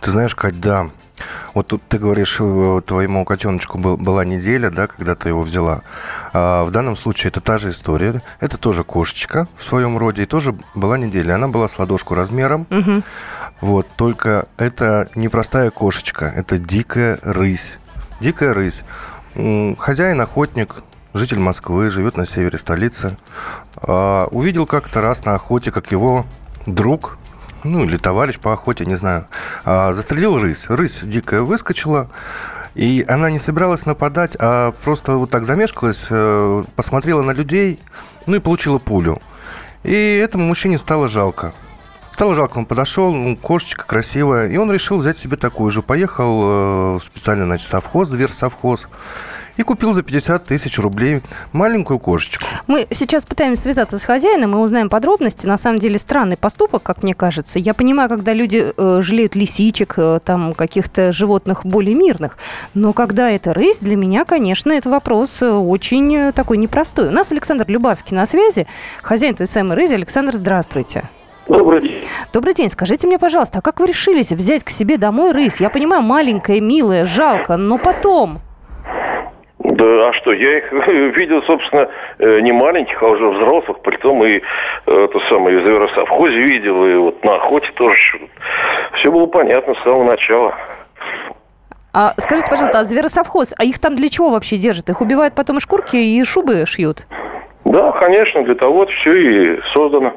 Ты 0.00 0.10
знаешь, 0.10 0.34
Кать, 0.34 0.60
да. 0.60 0.90
Вот 1.54 1.68
тут 1.68 1.82
ты 1.88 1.98
говоришь, 1.98 2.38
э, 2.40 2.80
твоему 2.86 3.24
котеночку 3.24 3.78
был, 3.78 3.96
была 3.96 4.24
неделя, 4.24 4.70
да, 4.70 4.86
когда 4.86 5.14
ты 5.14 5.28
его 5.28 5.42
взяла. 5.42 5.82
А 6.32 6.64
в 6.64 6.70
данном 6.70 6.96
случае 6.96 7.30
это 7.30 7.40
та 7.40 7.58
же 7.58 7.70
история. 7.70 8.22
Это 8.40 8.58
тоже 8.58 8.82
кошечка 8.84 9.46
в 9.56 9.64
своем 9.64 9.96
роде, 9.96 10.24
и 10.24 10.26
тоже 10.26 10.56
была 10.74 10.98
неделя. 10.98 11.34
Она 11.34 11.48
была 11.48 11.68
с 11.68 11.78
ладошку 11.78 12.14
размером. 12.14 12.66
Угу. 12.70 13.02
Вот, 13.60 13.86
только 13.96 14.46
это 14.56 15.08
не 15.14 15.28
простая 15.28 15.70
кошечка, 15.70 16.26
это 16.26 16.58
дикая 16.58 17.18
рысь. 17.22 17.78
Дикая 18.20 18.52
рысь. 18.52 18.82
Хозяин, 19.78 20.20
охотник, 20.20 20.82
житель 21.12 21.38
Москвы, 21.38 21.90
живет 21.90 22.16
на 22.16 22.26
севере 22.26 22.58
столицы. 22.58 23.16
А, 23.76 24.26
увидел 24.30 24.66
как-то 24.66 25.00
раз 25.00 25.24
на 25.24 25.34
охоте, 25.34 25.70
как 25.70 25.90
его 25.92 26.26
друг, 26.66 27.18
ну 27.64 27.84
или 27.84 27.96
товарищ 27.96 28.38
по 28.38 28.52
охоте, 28.52 28.84
не 28.84 28.96
знаю, 28.96 29.26
а, 29.64 29.92
застрелил 29.92 30.38
рысь. 30.38 30.66
Рысь 30.68 31.00
дикая 31.02 31.42
выскочила, 31.42 32.10
и 32.74 33.04
она 33.08 33.30
не 33.30 33.38
собиралась 33.38 33.86
нападать, 33.86 34.36
а 34.38 34.72
просто 34.84 35.16
вот 35.16 35.30
так 35.30 35.44
замешкалась, 35.44 36.06
э, 36.10 36.64
посмотрела 36.76 37.22
на 37.22 37.30
людей, 37.32 37.80
ну 38.26 38.36
и 38.36 38.40
получила 38.40 38.78
пулю. 38.78 39.20
И 39.82 39.92
этому 39.92 40.44
мужчине 40.44 40.78
стало 40.78 41.08
жалко. 41.08 41.52
Стало 42.12 42.34
жалко, 42.34 42.58
он 42.58 42.66
подошел, 42.66 43.12
ну, 43.12 43.36
кошечка 43.36 43.84
красивая, 43.86 44.48
и 44.48 44.56
он 44.56 44.70
решил 44.70 44.98
взять 44.98 45.18
себе 45.18 45.36
такую 45.36 45.72
же. 45.72 45.82
Поехал 45.82 46.96
э, 46.96 47.00
специально, 47.04 47.44
значит, 47.44 47.68
совхоз, 47.68 48.08
зверсовхоз, 48.08 48.88
и 49.56 49.62
купил 49.62 49.92
за 49.92 50.02
50 50.02 50.44
тысяч 50.44 50.78
рублей 50.78 51.20
маленькую 51.52 51.98
кошечку. 51.98 52.44
Мы 52.66 52.86
сейчас 52.90 53.24
пытаемся 53.24 53.62
связаться 53.62 53.98
с 53.98 54.04
хозяином 54.04 54.54
и 54.54 54.58
узнаем 54.58 54.88
подробности. 54.88 55.46
На 55.46 55.58
самом 55.58 55.78
деле 55.78 55.98
странный 55.98 56.36
поступок, 56.36 56.82
как 56.82 57.02
мне 57.02 57.14
кажется. 57.14 57.58
Я 57.58 57.74
понимаю, 57.74 58.08
когда 58.08 58.32
люди 58.32 58.72
э, 58.76 59.00
жалеют 59.00 59.34
лисичек, 59.34 59.94
э, 59.96 60.20
там 60.24 60.52
каких-то 60.52 61.12
животных 61.12 61.64
более 61.64 61.94
мирных. 61.94 62.38
Но 62.74 62.92
когда 62.92 63.30
это 63.30 63.52
рысь, 63.54 63.78
для 63.78 63.96
меня, 63.96 64.24
конечно, 64.24 64.72
это 64.72 64.90
вопрос 64.90 65.42
э, 65.42 65.50
очень 65.50 66.14
э, 66.16 66.32
такой 66.32 66.56
непростой. 66.56 67.08
У 67.08 67.12
нас 67.12 67.32
Александр 67.32 67.64
Любарский 67.68 68.16
на 68.16 68.26
связи, 68.26 68.66
хозяин 69.02 69.34
той 69.34 69.46
самой 69.46 69.76
рызи. 69.76 69.94
Александр, 69.94 70.34
здравствуйте. 70.34 71.08
Добрый 71.48 71.82
день. 71.82 72.04
Добрый 72.32 72.54
день. 72.54 72.70
Скажите 72.70 73.06
мне, 73.06 73.18
пожалуйста, 73.18 73.58
а 73.58 73.62
как 73.62 73.78
вы 73.80 73.86
решились 73.86 74.32
взять 74.32 74.64
к 74.64 74.70
себе 74.70 74.96
домой 74.96 75.32
рысь? 75.32 75.60
Я 75.60 75.68
понимаю, 75.68 76.02
маленькая, 76.02 76.60
милая, 76.60 77.04
жалко, 77.04 77.56
но 77.56 77.78
потом... 77.78 78.40
Да, 79.64 80.08
а 80.08 80.12
что, 80.12 80.32
я 80.32 80.58
их 80.58 80.72
видел, 81.16 81.42
собственно, 81.44 81.88
э, 82.18 82.40
не 82.40 82.52
маленьких, 82.52 83.02
а 83.02 83.08
уже 83.08 83.28
взрослых, 83.30 83.80
притом 83.80 84.22
и 84.24 84.42
это 84.86 85.20
самое, 85.30 85.58
в 85.58 85.66
зверосовхозе 85.66 86.36
видел, 86.36 86.86
и 86.86 86.94
вот 86.96 87.24
на 87.24 87.36
охоте 87.36 87.70
тоже. 87.74 88.20
Все 88.98 89.10
было 89.10 89.26
понятно 89.26 89.74
с 89.74 89.82
самого 89.82 90.04
начала. 90.04 90.54
А 91.94 92.12
скажите, 92.18 92.50
пожалуйста, 92.50 92.80
а 92.80 92.84
зверосовхоз, 92.84 93.54
а 93.56 93.64
их 93.64 93.78
там 93.78 93.94
для 93.94 94.08
чего 94.10 94.30
вообще 94.30 94.56
держат? 94.56 94.90
Их 94.90 95.00
убивают 95.00 95.34
потом 95.34 95.56
и 95.56 95.60
шкурки, 95.60 95.96
и 95.96 96.22
шубы 96.24 96.66
шьют? 96.66 97.06
Да, 97.64 97.92
конечно, 97.92 98.42
для 98.42 98.56
того 98.56 98.86
все 98.86 99.14
и 99.14 99.60
создано. 99.72 100.12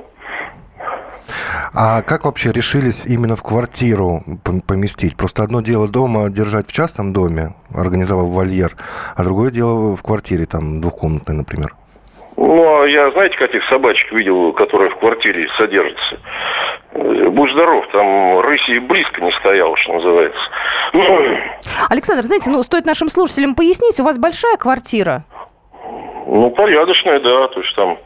А 1.74 2.02
как 2.02 2.26
вообще 2.26 2.52
решились 2.52 3.06
именно 3.06 3.36
в 3.36 3.44
квартиру 3.44 4.22
пом- 4.44 4.62
поместить? 4.66 5.16
Просто 5.18 5.44
одно 5.44 5.62
дело 5.62 5.88
дома 5.88 6.30
держать 6.30 6.68
в 6.68 6.72
частном 6.74 7.14
доме, 7.14 7.54
организовав 7.74 8.28
вольер, 8.30 8.76
а 9.16 9.24
другое 9.24 9.52
дело 9.52 9.96
в 9.96 10.02
квартире, 10.04 10.46
там, 10.46 10.82
двухкомнатной, 10.82 11.36
например. 11.36 11.76
Ну, 12.38 12.82
а 12.84 12.86
я, 12.88 13.10
знаете, 13.12 13.36
каких 13.38 13.64
собачек 13.68 14.12
видел, 14.12 14.54
которые 14.54 14.92
в 14.92 15.00
квартире 15.00 15.48
содержатся? 15.58 16.20
Э, 16.94 17.30
Будь 17.30 17.52
здоров, 17.52 17.84
там 17.92 18.40
рыси 18.42 18.72
и 18.76 18.80
близко 18.80 19.22
не 19.22 19.32
стоял, 19.40 19.76
что 19.78 19.94
называется. 19.94 20.40
Александр, 21.90 22.24
знаете, 22.24 22.50
ну, 22.52 22.62
стоит 22.64 22.86
нашим 22.86 23.10
слушателям 23.10 23.56
пояснить, 23.56 24.00
у 24.00 24.04
вас 24.04 24.18
большая 24.20 24.56
квартира? 24.58 25.24
Ну, 26.28 26.52
порядочная, 26.52 27.20
да. 27.20 27.48
То 27.48 27.60
есть 27.62 27.76
там 27.76 27.98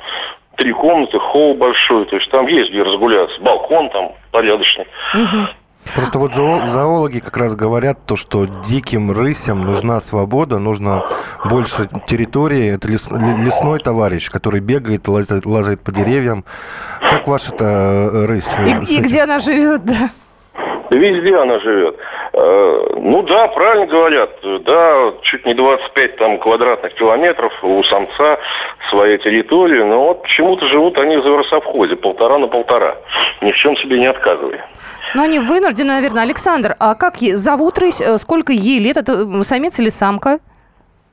три 0.58 0.74
комнаты, 0.74 1.18
холл 1.20 1.56
большой. 1.56 2.06
То 2.06 2.16
есть 2.18 2.30
там 2.32 2.48
есть 2.48 2.72
где 2.72 2.84
разгуляться. 2.84 3.40
Балкон 3.42 3.90
там 3.90 4.12
порядочный. 4.32 4.86
Просто 5.96 6.20
вот 6.20 6.34
зоо- 6.34 6.68
зоологи 6.68 7.20
как 7.20 7.36
раз 7.38 7.56
говорят 7.56 8.06
то, 8.06 8.16
что 8.16 8.46
диким 8.46 9.12
рысям 9.12 9.62
нужна 9.62 10.00
свобода, 10.00 10.60
нужно 10.60 11.06
больше 11.46 11.90
территории. 12.06 12.76
Это 12.76 12.88
лес- 12.88 13.10
лесной 13.10 13.80
товарищ, 13.80 14.30
который 14.30 14.60
бегает, 14.60 15.08
лазает, 15.08 15.48
лазает 15.48 15.82
по 15.82 15.92
деревьям. 15.92 16.46
Как 17.00 17.28
ваша-то 17.28 17.66
э, 17.66 18.26
рысь? 18.28 18.48
э, 18.56 18.82
И, 18.88 18.98
и 18.98 19.00
где 19.00 19.24
она 19.24 19.40
живет, 19.40 19.84
да? 19.84 20.12
Везде 20.92 21.36
она 21.38 21.58
живет. 21.60 21.96
Э, 22.34 22.88
Ну 22.98 23.24
да, 23.24 23.48
правильно 23.48 23.86
говорят. 23.88 24.30
Да, 24.66 25.14
чуть 25.22 25.46
не 25.46 25.54
25 25.54 26.18
там 26.18 26.38
квадратных 26.38 26.94
километров 26.96 27.54
у 27.64 27.82
самца 27.84 28.38
своя 28.90 29.18
территория. 29.18 29.86
Но 29.86 30.08
вот 30.08 30.24
почему-то 30.24 30.68
живут 30.68 31.00
они 31.00 31.16
в 31.18 31.24
зверосовхозе. 31.24 31.96
Полтора 31.96 32.38
на 32.40 32.48
полтора. 32.48 32.98
Ни 33.42 33.52
в 33.52 33.56
чем 33.56 33.78
себе 33.78 34.00
не 34.00 34.08
отказывая. 34.08 34.66
Ну, 35.16 35.24
они 35.24 35.40
вынуждены, 35.40 35.94
наверное. 35.94 36.24
Александр, 36.24 36.76
а 36.80 36.94
как 36.96 37.16
зовут 37.20 37.80
рысь? 37.80 38.02
Э, 38.02 38.18
Сколько 38.18 38.52
ей 38.52 38.80
лет? 38.80 38.98
Это 38.98 39.14
м, 39.14 39.44
самец 39.44 39.80
или 39.80 39.90
самка? 39.90 40.40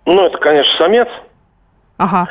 Ну, 0.06 0.24
это, 0.26 0.38
конечно, 0.38 0.76
самец. 0.76 1.08
Ага, 1.98 2.28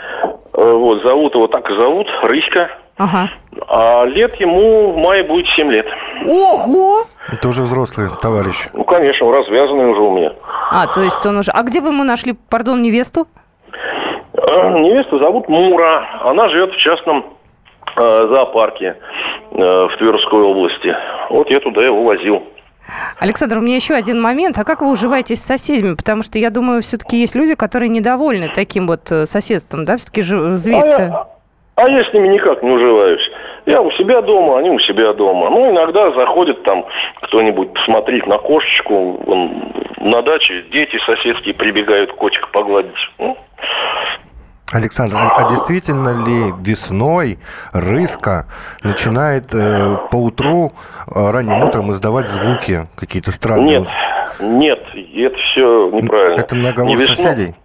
Э, 0.54 0.72
Вот, 0.72 1.02
зовут 1.04 1.34
его 1.36 1.48
так 1.48 1.70
и 1.70 1.74
зовут. 1.76 2.08
Рыська. 2.24 2.72
Ага. 2.98 3.30
А 3.68 4.06
лет 4.06 4.36
ему 4.36 4.92
в 4.92 4.98
мае 4.98 5.24
будет 5.24 5.48
7 5.56 5.72
лет. 5.72 5.86
Ого! 6.26 7.06
Это 7.32 7.48
уже 7.50 7.62
взрослый 7.62 8.08
товарищ. 8.22 8.68
Ну, 8.74 8.84
конечно, 8.84 9.26
он 9.28 9.34
развязанный 9.36 9.86
уже 9.88 10.02
у 10.02 10.16
меня. 10.16 10.34
А, 10.72 10.88
то 10.88 11.02
есть 11.02 11.26
он 11.26 11.38
уже... 11.38 11.52
А 11.52 11.64
где 11.64 11.82
вы 11.82 11.90
ему 11.90 12.04
нашли, 12.04 12.34
пардон, 12.34 12.82
невесту? 12.82 13.28
Э, 14.34 14.80
Невесту 14.80 15.20
зовут 15.20 15.50
Мура. 15.50 16.06
Она 16.24 16.48
живет 16.50 16.72
в 16.74 16.78
частном 16.78 17.26
э, 17.96 18.28
зоопарке 18.30 18.96
э, 19.52 19.56
в 19.56 19.98
Тверской 19.98 20.42
области. 20.42 20.96
Вот 21.30 21.50
я 21.50 21.60
туда 21.60 21.82
его 21.84 22.04
возил. 22.04 22.44
Александр, 23.20 23.58
у 23.58 23.62
меня 23.62 23.76
еще 23.76 23.96
один 23.96 24.22
момент. 24.22 24.58
А 24.58 24.64
как 24.64 24.82
вы 24.82 24.90
уживаетесь 24.90 25.42
с 25.42 25.46
соседями? 25.46 25.96
Потому 25.96 26.24
что 26.24 26.40
я 26.40 26.50
думаю, 26.50 26.82
все-таки 26.82 27.20
есть 27.20 27.36
люди, 27.36 27.56
которые 27.56 27.90
недовольны 27.90 28.50
таким 28.54 28.88
вот 28.88 29.12
э, 29.12 29.26
соседством, 29.26 29.84
да? 29.86 29.98
Все-таки 29.98 30.22
же 30.22 30.38
А 30.38 30.56
зверь-то... 30.56 31.28
а 31.78 31.88
я 31.88 32.04
с 32.04 32.12
ними 32.12 32.30
никак 32.30 32.64
не 32.64 32.72
уживаюсь. 32.72 33.22
Я 33.68 33.82
у 33.82 33.92
себя 33.92 34.22
дома, 34.24 34.58
они 34.58 34.72
у 34.72 34.80
себя 34.80 35.14
дома. 35.14 35.52
Ну, 35.52 35.72
иногда 35.72 36.12
заходит 36.12 36.64
там 36.64 36.84
кто-нибудь 37.22 37.72
посмотреть 37.74 38.26
на 38.26 38.40
кошечку. 38.40 39.12
Вон 39.26 39.72
на 40.00 40.24
даче 40.24 40.64
дети 40.72 40.98
соседские 41.06 41.54
прибегают 41.54 42.12
котика 42.14 42.48
погладить. 42.48 42.96
Ну, 43.20 43.38
Александр, 44.74 45.18
а, 45.18 45.30
а 45.38 45.50
действительно 45.50 46.10
ли 46.26 46.52
весной 46.60 47.38
рыска 47.74 48.48
начинает 48.84 49.54
э, 49.54 49.98
по 50.12 50.16
утру, 50.18 50.74
э, 51.08 51.30
ранним 51.30 51.64
утром 51.64 51.92
издавать 51.92 52.28
звуки 52.28 52.88
какие-то 52.96 53.32
странные? 53.32 53.82
нет, 53.82 53.88
нет, 54.40 54.80
это 55.16 55.38
все 55.38 55.90
неправильно. 55.92 56.42
Это 56.42 56.56
наговор 56.56 56.90
Не 56.90 56.96
весной. 56.96 57.16
соседей? 57.18 57.56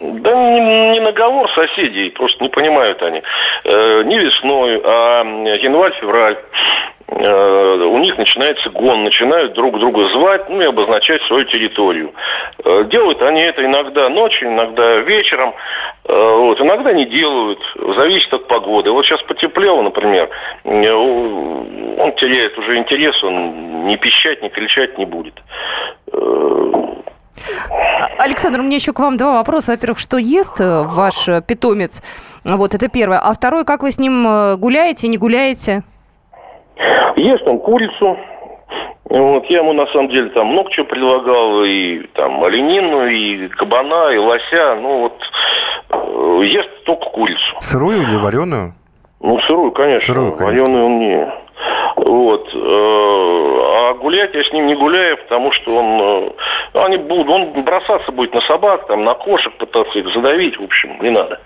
Да 0.00 0.34
не, 0.34 0.90
не 0.90 1.00
наговор 1.00 1.50
соседей, 1.52 2.10
просто 2.10 2.42
не 2.42 2.50
понимают 2.50 3.02
они. 3.02 3.22
Э, 3.64 4.02
не 4.04 4.18
весной, 4.18 4.80
а 4.84 5.24
январь-февраль. 5.60 6.38
Э, 7.10 7.74
у 7.84 7.98
них 7.98 8.18
начинается 8.18 8.68
гон, 8.70 9.04
начинают 9.04 9.54
друг 9.54 9.78
друга 9.78 10.08
звать, 10.08 10.48
ну 10.50 10.60
и 10.60 10.66
обозначать 10.66 11.22
свою 11.22 11.44
территорию. 11.44 12.12
Э, 12.64 12.84
делают 12.84 13.22
они 13.22 13.40
это 13.40 13.64
иногда 13.64 14.10
ночью, 14.10 14.48
иногда 14.48 14.98
вечером, 14.98 15.54
э, 16.04 16.12
вот, 16.12 16.60
иногда 16.60 16.92
не 16.92 17.06
делают, 17.06 17.60
зависит 17.96 18.32
от 18.34 18.46
погоды. 18.46 18.90
Вот 18.90 19.06
сейчас 19.06 19.22
потеплело, 19.22 19.80
например, 19.80 20.28
он 20.64 22.12
теряет 22.16 22.58
уже 22.58 22.76
интерес, 22.76 23.22
он 23.24 23.86
ни 23.86 23.96
пищать, 23.96 24.42
ни 24.42 24.48
кричать 24.48 24.98
не 24.98 25.06
будет. 25.06 25.34
Александр, 28.18 28.60
у 28.60 28.62
меня 28.62 28.76
еще 28.76 28.92
к 28.92 28.98
вам 28.98 29.16
два 29.16 29.34
вопроса. 29.34 29.72
Во-первых, 29.72 29.98
что 29.98 30.16
ест 30.18 30.56
ваш 30.58 31.26
питомец? 31.46 32.02
Вот, 32.44 32.74
это 32.74 32.88
первое. 32.88 33.18
А 33.18 33.32
второе, 33.32 33.64
как 33.64 33.82
вы 33.82 33.90
с 33.90 33.98
ним 33.98 34.56
гуляете, 34.58 35.08
не 35.08 35.18
гуляете? 35.18 35.82
Ест 37.16 37.46
он 37.46 37.58
курицу. 37.58 38.16
Вот, 39.04 39.46
я 39.46 39.60
ему 39.60 39.72
на 39.72 39.86
самом 39.86 40.10
деле 40.10 40.28
там 40.30 40.48
много 40.48 40.70
чего 40.70 40.84
предлагал, 40.86 41.64
и 41.64 42.06
там 42.14 42.44
оленину, 42.44 43.06
и 43.06 43.48
кабана, 43.48 44.10
и 44.12 44.18
лося. 44.18 44.76
Ну 44.80 44.98
вот 45.00 45.22
э, 45.90 46.44
ест 46.44 46.68
только 46.84 47.06
курицу. 47.06 47.56
Сырую 47.60 48.02
или 48.02 48.16
вареную? 48.16 48.74
Ну, 49.20 49.40
сырую, 49.40 49.72
конечно. 49.72 50.14
Сырую, 50.14 50.32
конечно. 50.32 50.60
Вареную 50.60 50.84
он 50.84 50.98
не. 50.98 51.32
Вот. 52.08 52.48
Э, 52.54 52.58
а 52.58 53.94
гулять 54.00 54.34
я 54.34 54.42
с 54.42 54.50
ним 54.50 54.66
не 54.66 54.74
гуляю, 54.74 55.18
потому 55.18 55.52
что 55.52 55.76
он, 55.76 56.00
э, 56.00 56.30
они 56.72 56.96
будут, 56.96 57.28
он 57.28 57.52
бросаться 57.62 58.10
будет 58.12 58.32
на 58.32 58.40
собак, 58.40 58.86
там, 58.86 59.04
на 59.04 59.12
кошек, 59.12 59.52
пытаться 59.58 59.98
их 59.98 60.08
задавить, 60.14 60.58
в 60.58 60.62
общем, 60.62 60.96
не 61.02 61.10
надо. 61.10 61.38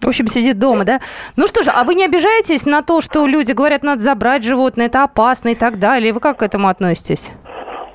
В 0.00 0.08
общем, 0.08 0.28
сидит 0.28 0.58
дома, 0.58 0.84
да? 0.84 1.00
Ну 1.36 1.46
что 1.46 1.62
же, 1.62 1.70
а 1.70 1.84
вы 1.84 1.94
не 1.94 2.06
обижаетесь 2.06 2.64
на 2.64 2.80
то, 2.80 3.02
что 3.02 3.26
люди 3.26 3.52
говорят, 3.52 3.82
надо 3.82 4.00
забрать 4.00 4.44
животное, 4.44 4.86
это 4.86 5.04
опасно 5.04 5.50
и 5.50 5.54
так 5.54 5.78
далее? 5.78 6.14
Вы 6.14 6.20
как 6.20 6.38
к 6.38 6.42
этому 6.42 6.68
относитесь? 6.68 7.30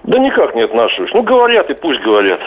Да 0.03 0.17
никак 0.17 0.55
не 0.55 0.61
отношусь. 0.61 1.11
Ну, 1.13 1.21
говорят 1.21 1.69
и 1.69 1.75
пусть 1.75 2.01
говорят. 2.01 2.39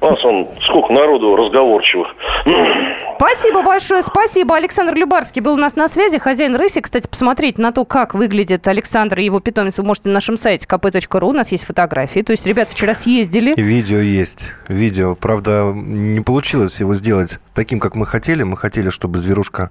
У 0.00 0.06
нас 0.06 0.24
он 0.24 0.48
сколько 0.68 0.92
народу 0.92 1.34
разговорчивых. 1.34 2.08
Спасибо 3.16 3.62
большое, 3.62 4.02
спасибо. 4.02 4.56
Александр 4.56 4.94
Любарский 4.94 5.40
был 5.40 5.54
у 5.54 5.56
нас 5.56 5.74
на 5.74 5.88
связи, 5.88 6.18
хозяин 6.18 6.54
рыси. 6.54 6.80
Кстати, 6.80 7.08
посмотреть 7.08 7.56
на 7.58 7.72
то, 7.72 7.84
как 7.84 8.14
выглядит 8.14 8.68
Александр 8.68 9.20
и 9.20 9.24
его 9.24 9.40
питомец, 9.40 9.78
вы 9.78 9.84
можете 9.84 10.10
на 10.10 10.14
нашем 10.14 10.36
сайте 10.36 10.66
kp.ru, 10.66 11.24
у 11.24 11.32
нас 11.32 11.50
есть 11.50 11.64
фотографии. 11.64 12.20
То 12.20 12.32
есть 12.32 12.46
ребята 12.46 12.72
вчера 12.72 12.94
съездили. 12.94 13.54
Видео 13.56 13.98
есть, 13.98 14.52
видео. 14.68 15.16
Правда, 15.16 15.72
не 15.74 16.20
получилось 16.20 16.78
его 16.78 16.94
сделать 16.94 17.38
таким, 17.54 17.80
как 17.80 17.96
мы 17.96 18.06
хотели. 18.06 18.42
Мы 18.42 18.56
хотели, 18.56 18.90
чтобы 18.90 19.18
зверушка 19.18 19.70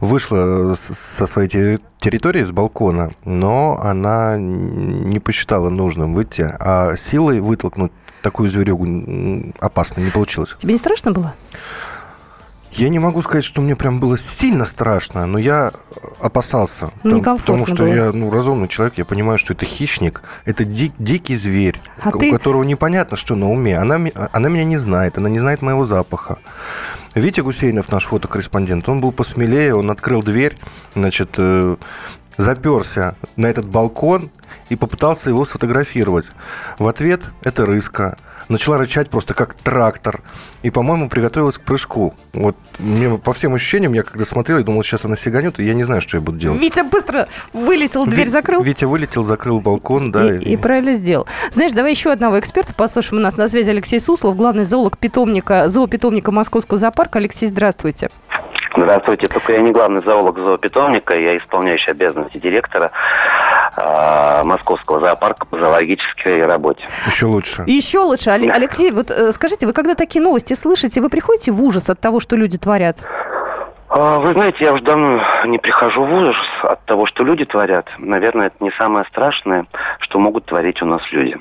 вышла 0.00 0.74
со 0.74 1.26
своей 1.26 1.78
территории, 2.00 2.42
с 2.42 2.50
балкона, 2.50 3.12
но 3.24 3.78
она 3.82 4.36
не 4.38 5.20
посчитала 5.20 5.70
нужным 5.70 6.14
выйти 6.14 6.49
а 6.58 6.96
силой 6.96 7.40
вытолкнуть 7.40 7.92
такую 8.22 8.48
зверюгу 8.50 9.54
опасно 9.60 10.00
не 10.00 10.10
получилось. 10.10 10.54
Тебе 10.58 10.74
не 10.74 10.78
страшно 10.78 11.12
было? 11.12 11.34
Я 12.72 12.88
не 12.88 13.00
могу 13.00 13.20
сказать, 13.20 13.44
что 13.44 13.60
мне 13.60 13.74
прям 13.74 13.98
было 13.98 14.16
сильно 14.16 14.64
страшно, 14.64 15.26
но 15.26 15.38
я 15.38 15.72
опасался. 16.20 16.90
Ну, 17.02 17.20
там, 17.20 17.38
потому 17.38 17.66
что 17.66 17.76
было. 17.78 17.86
я 17.92 18.12
ну, 18.12 18.30
разумный 18.30 18.68
человек, 18.68 18.96
я 18.96 19.04
понимаю, 19.04 19.38
что 19.38 19.54
это 19.54 19.66
хищник, 19.66 20.22
это 20.44 20.64
ди- 20.64 20.92
дикий 20.98 21.34
зверь, 21.34 21.80
а 22.00 22.10
у 22.10 22.18
ты... 22.18 22.30
которого 22.30 22.62
непонятно, 22.62 23.16
что 23.16 23.34
на 23.34 23.50
уме. 23.50 23.76
Она, 23.76 23.98
она 24.32 24.48
меня 24.48 24.64
не 24.64 24.78
знает, 24.78 25.18
она 25.18 25.28
не 25.28 25.40
знает 25.40 25.62
моего 25.62 25.84
запаха. 25.84 26.38
Витя 27.16 27.40
Гусейнов, 27.40 27.90
наш 27.90 28.04
фотокорреспондент, 28.04 28.88
он 28.88 29.00
был 29.00 29.10
посмелее, 29.10 29.74
он 29.74 29.90
открыл 29.90 30.22
дверь, 30.22 30.56
значит, 30.94 31.30
э, 31.38 31.76
заперся 32.36 33.14
на 33.36 33.46
этот 33.46 33.68
балкон 33.68 34.30
и 34.68 34.76
попытался 34.76 35.30
его 35.30 35.44
сфотографировать. 35.44 36.26
В 36.78 36.86
ответ 36.86 37.22
это 37.42 37.66
рыска. 37.66 38.16
Начала 38.48 38.78
рычать 38.78 39.10
просто 39.10 39.32
как 39.32 39.54
трактор. 39.54 40.22
И, 40.64 40.70
по-моему, 40.70 41.08
приготовилась 41.08 41.56
к 41.56 41.60
прыжку. 41.60 42.14
Вот 42.32 42.56
мне 42.80 43.16
по 43.16 43.32
всем 43.32 43.54
ощущениям, 43.54 43.92
я 43.92 44.02
когда 44.02 44.24
смотрел, 44.24 44.58
я 44.58 44.64
думал, 44.64 44.82
сейчас 44.82 45.04
она 45.04 45.14
сиганет, 45.14 45.60
и 45.60 45.64
я 45.64 45.72
не 45.72 45.84
знаю, 45.84 46.00
что 46.02 46.16
я 46.16 46.20
буду 46.20 46.36
делать. 46.38 46.60
Витя 46.60 46.82
быстро 46.82 47.28
вылетел, 47.52 48.04
дверь 48.06 48.26
Ви- 48.26 48.30
закрыл. 48.30 48.60
Витя 48.60 48.86
вылетел, 48.86 49.22
закрыл 49.22 49.60
балкон, 49.60 50.10
да. 50.10 50.34
И, 50.34 50.38
и... 50.40 50.54
и 50.54 50.56
правильно 50.56 50.96
сделал. 50.96 51.28
Знаешь, 51.52 51.70
давай 51.72 51.92
еще 51.92 52.10
одного 52.10 52.40
эксперта 52.40 52.74
послушаем. 52.74 53.20
У 53.20 53.24
нас 53.24 53.36
на 53.36 53.48
связи 53.48 53.70
Алексей 53.70 54.00
Суслов, 54.00 54.34
главный 54.36 54.64
зоолог 54.64 54.98
питомника, 54.98 55.68
зоопитомника 55.68 56.32
Московского 56.32 56.76
зоопарка. 56.78 57.20
Алексей, 57.20 57.46
здравствуйте. 57.46 58.10
Здравствуйте. 58.80 59.26
Только 59.26 59.52
я 59.52 59.60
не 59.60 59.72
главный 59.72 60.00
зоолог 60.00 60.38
зоопитомника, 60.38 61.14
я 61.14 61.36
исполняющий 61.36 61.90
обязанности 61.90 62.38
директора 62.38 62.90
э, 63.76 64.42
Московского 64.42 65.00
зоопарка 65.00 65.44
по 65.44 65.58
зоологической 65.58 66.46
работе. 66.46 66.82
Еще 67.06 67.26
лучше. 67.26 67.62
Еще 67.66 67.98
лучше. 67.98 68.30
Алексей, 68.30 68.90
вот 68.90 69.10
э, 69.10 69.32
скажите, 69.32 69.66
вы 69.66 69.74
когда 69.74 69.94
такие 69.94 70.24
новости 70.24 70.54
слышите, 70.54 71.02
вы 71.02 71.10
приходите 71.10 71.52
в 71.52 71.62
ужас 71.62 71.90
от 71.90 72.00
того, 72.00 72.20
что 72.20 72.36
люди 72.36 72.56
творят? 72.56 72.96
А, 73.90 74.18
вы 74.18 74.32
знаете, 74.32 74.64
я 74.64 74.72
уже 74.72 74.82
давно 74.82 75.20
не 75.44 75.58
прихожу 75.58 76.02
в 76.02 76.14
ужас 76.14 76.36
от 76.62 76.82
того, 76.86 77.04
что 77.04 77.22
люди 77.22 77.44
творят. 77.44 77.86
Наверное, 77.98 78.46
это 78.46 78.56
не 78.60 78.70
самое 78.78 79.04
страшное, 79.06 79.66
что 79.98 80.18
могут 80.18 80.46
творить 80.46 80.80
у 80.80 80.86
нас 80.86 81.02
люди. 81.12 81.36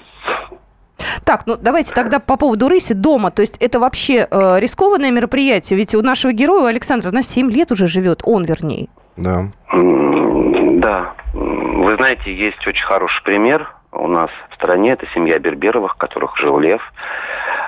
Так, 1.24 1.46
ну 1.46 1.56
давайте 1.58 1.94
тогда 1.94 2.20
по 2.20 2.38
поводу 2.38 2.68
рыси 2.68 2.94
дома. 2.94 3.32
То 3.32 3.42
есть 3.42 3.58
это 3.58 3.80
вообще 3.80 4.28
э, 4.30 4.60
рискованное 4.60 5.12
мероприятие? 5.12 5.78
Ведь 5.78 5.96
у 5.96 6.02
нашего 6.02 6.32
героя, 6.32 6.64
у 6.64 6.66
Александра, 6.66 7.12
на 7.12 7.22
7 7.22 7.52
лет 7.52 7.72
уже 7.72 7.88
живет, 7.88 8.22
он 8.24 8.46
вернее. 8.46 8.88
Да. 9.18 9.48
Да. 9.74 11.14
Вы 11.34 11.96
знаете, 11.96 12.34
есть 12.34 12.66
очень 12.66 12.86
хороший 12.86 13.24
пример 13.24 13.74
у 13.92 14.08
нас 14.08 14.30
в 14.50 14.56
стране. 14.56 14.94
Это 14.94 15.06
семья 15.14 15.40
Берберовых, 15.40 15.94
в 15.94 15.98
которых 15.98 16.38
жил 16.38 16.60
лев, 16.60 16.82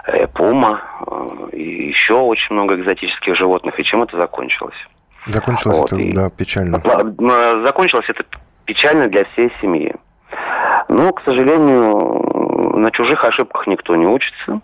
э, 0.08 0.28
пума 0.28 0.82
э, 1.08 1.56
и 1.56 1.88
еще 1.88 2.14
очень 2.14 2.54
много 2.54 2.76
экзотических 2.76 3.36
животных. 3.36 3.80
И 3.80 3.84
чем 3.84 4.04
это 4.04 4.18
закончилось? 4.18 4.76
Закончилось 5.28 5.78
вот, 5.78 5.94
это, 5.94 6.02
и... 6.02 6.14
да, 6.14 6.30
печально. 6.30 6.82
Закончилось 7.64 8.06
это 8.10 8.24
печально 8.66 9.08
для 9.08 9.26
всей 9.26 9.52
семьи. 9.62 9.94
Но, 10.88 11.14
к 11.14 11.22
сожалению, 11.24 12.31
на 12.82 12.92
чужих 12.92 13.24
ошибках 13.24 13.68
никто 13.68 13.96
не 13.96 14.08
учится. 14.08 14.62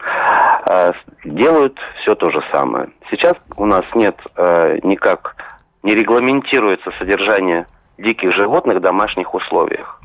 А, 0.00 0.92
делают 1.24 1.78
все 2.00 2.14
то 2.14 2.30
же 2.30 2.42
самое. 2.50 2.88
Сейчас 3.10 3.36
у 3.56 3.66
нас 3.66 3.84
нет 3.94 4.16
э, 4.36 4.78
никак, 4.82 5.36
не 5.82 5.94
регламентируется 5.94 6.90
содержание 6.98 7.66
диких 7.98 8.32
животных 8.34 8.78
в 8.78 8.80
домашних 8.80 9.34
условиях. 9.34 10.00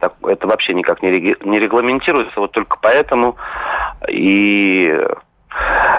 Так, 0.00 0.14
это 0.22 0.46
вообще 0.46 0.74
никак 0.74 1.02
не 1.02 1.10
регламентируется, 1.10 2.38
вот 2.38 2.52
только 2.52 2.78
поэтому 2.80 3.36
и 4.08 4.96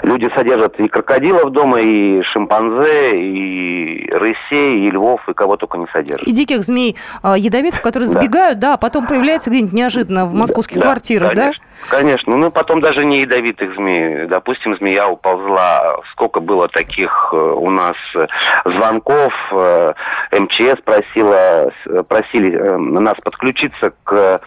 Люди 0.02 0.30
содержат 0.34 0.78
и 0.80 0.88
крокодилов 0.88 1.50
дома, 1.52 1.80
и 1.80 2.22
шимпанзе, 2.22 3.20
и 3.20 4.10
рысей, 4.10 4.86
и 4.86 4.90
львов, 4.90 5.20
и 5.28 5.34
кого 5.34 5.56
только 5.56 5.78
не 5.78 5.86
содержат. 5.92 6.26
И 6.26 6.32
диких 6.32 6.62
змей 6.62 6.96
э, 7.22 7.34
ядовитых, 7.36 7.82
которые 7.82 8.10
да. 8.10 8.20
сбегают, 8.20 8.58
да, 8.58 8.74
а 8.74 8.76
потом 8.76 9.06
появляются 9.06 9.50
где-нибудь 9.50 9.72
неожиданно 9.72 10.26
в 10.26 10.34
московских 10.34 10.76
да, 10.76 10.82
квартирах, 10.82 11.34
конечно, 11.34 11.62
да? 11.62 11.70
Конечно. 11.88 12.36
Ну, 12.36 12.50
потом 12.50 12.80
даже 12.80 13.04
не 13.04 13.20
ядовитых 13.20 13.74
змей. 13.74 14.26
Допустим, 14.26 14.76
змея 14.76 15.08
уползла. 15.08 15.96
Сколько 16.12 16.40
было 16.40 16.68
таких 16.68 17.30
э, 17.32 17.36
у 17.36 17.70
нас 17.70 17.96
э, 18.14 18.26
звонков. 18.64 19.32
Э, 19.52 19.94
МЧС 20.32 20.80
просила, 20.84 21.72
просили 22.08 22.56
нас 22.56 23.16
подключиться 23.22 23.92
к 24.04 24.40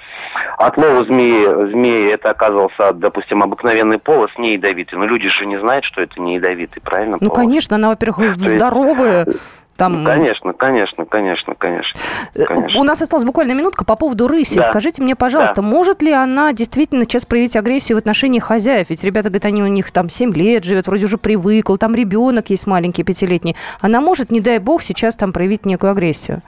отлову 0.58 1.04
змеи. 1.06 1.72
Змеи 1.72 2.12
это 2.12 2.30
оказывался, 2.30 2.94
допустим, 2.94 3.44
обыкновенный 3.44 3.98
полос, 3.98 4.32
не 4.38 4.54
ядовитый. 4.54 5.00
Но 5.04 5.10
люди 5.10 5.28
же 5.28 5.46
не 5.46 5.60
знают, 5.60 5.84
что 5.84 6.02
это 6.02 6.22
не 6.22 6.36
ядовитый, 6.36 6.82
правильно? 6.82 7.18
Ну, 7.20 7.30
конечно, 7.30 7.76
она, 7.76 7.90
во-первых, 7.90 8.38
здоровая. 8.38 9.28
Там... 9.76 10.02
Ну, 10.02 10.06
конечно, 10.06 10.54
конечно, 10.54 11.04
конечно, 11.04 11.56
конечно, 11.56 12.00
э, 12.36 12.46
конечно. 12.46 12.80
У 12.80 12.84
нас 12.86 13.02
осталась 13.02 13.26
буквально 13.26 13.52
минутка 13.52 13.84
по 13.84 13.98
поводу 13.98 14.30
рыси. 14.30 14.60
Да. 14.60 14.64
Скажите 14.64 15.02
мне, 15.02 15.18
пожалуйста, 15.18 15.58
да. 15.58 15.62
может 15.64 16.02
ли 16.02 16.14
она 16.14 16.54
действительно 16.54 17.04
сейчас 17.04 17.26
проявить 17.26 17.58
агрессию 17.58 17.98
в 17.98 18.00
отношении 18.00 18.40
хозяев? 18.40 18.92
Ведь 18.92 19.04
ребята 19.04 19.28
говорят, 19.28 19.44
они 19.44 19.62
у 19.62 19.68
них 19.68 19.92
там 19.92 20.10
7 20.10 20.34
лет 20.36 20.64
живет, 20.64 20.88
вроде 20.88 21.04
уже 21.04 21.18
привыкл, 21.18 21.76
там 21.76 21.96
ребенок 21.96 22.50
есть 22.50 22.66
маленький, 22.66 23.04
пятилетний. 23.04 23.58
Она 23.82 24.00
может, 24.00 24.32
не 24.32 24.40
дай 24.40 24.60
бог, 24.60 24.82
сейчас 24.82 25.18
там 25.18 25.34
проявить 25.34 25.66
некую 25.66 25.92
агрессию? 25.92 26.42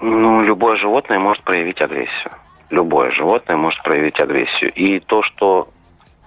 Ну, 0.00 0.40
любое 0.40 0.76
животное 0.76 1.18
может 1.18 1.42
проявить 1.42 1.82
агрессию. 1.82 2.30
Любое 2.70 3.10
животное 3.10 3.58
может 3.58 3.82
проявить 3.82 4.18
агрессию. 4.18 4.72
И 4.72 5.00
то, 5.00 5.22
что 5.22 5.68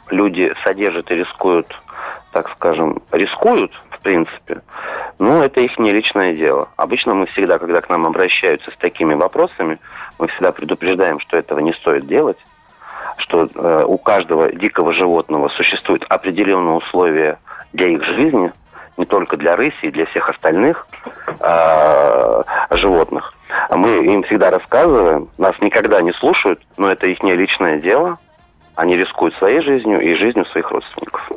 люди 0.10 0.54
содержат 0.63 1.12
и 1.12 1.15
рискуют, 1.15 1.67
так 2.32 2.50
скажем, 2.52 3.02
рискуют, 3.12 3.72
в 3.91 4.00
принципе, 4.00 4.62
ну, 5.20 5.41
это 5.41 5.62
их 5.62 5.78
не 5.80 5.91
личное 5.91 6.34
дело. 6.34 6.70
Обычно 6.78 7.15
мы 7.15 7.26
всегда, 7.28 7.58
когда 7.58 7.82
к 7.82 7.89
нам 7.89 8.06
обращаются 8.06 8.72
с 8.72 8.78
такими 8.78 9.13
вопросами, 9.15 9.80
мы 10.20 10.28
всегда 10.28 10.52
предупреждаем, 10.52 11.20
что 11.20 11.38
этого 11.38 11.60
не 11.60 11.74
стоит 11.74 12.06
делать. 12.08 12.38
что 13.20 13.50
э, 13.52 13.84
у 13.88 13.98
каждого 13.98 14.52
дикого 14.52 14.93
животного 14.93 15.50
существуют 15.50 16.06
определенные 16.08 16.76
условия 16.76 17.39
для 17.74 17.88
их 17.88 18.04
жизни, 18.04 18.52
не 18.96 19.06
только 19.06 19.38
для 19.38 19.56
рыси, 19.56 19.86
и 19.88 19.91
для 19.91 20.06
всех 20.06 20.30
остальных 20.30 20.88
э, 21.39 22.43
животных. 22.72 23.34
Мы 23.72 24.06
им 24.06 24.22
всегда 24.24 24.52
рассказываем, 24.52 25.30
нас 25.39 25.56
никогда 25.62 26.02
не 26.02 26.13
слушают, 26.13 26.62
но 26.78 26.91
это 26.91 27.08
их 27.08 27.24
личное 27.24 27.80
дело– 27.80 28.20
они 28.77 28.95
рискуют 28.95 29.33
своей 29.35 29.61
жизнью 29.61 29.99
и 29.99 30.13
жизнью 30.13 30.45
своих 30.45 30.69
родственников. 30.69 31.31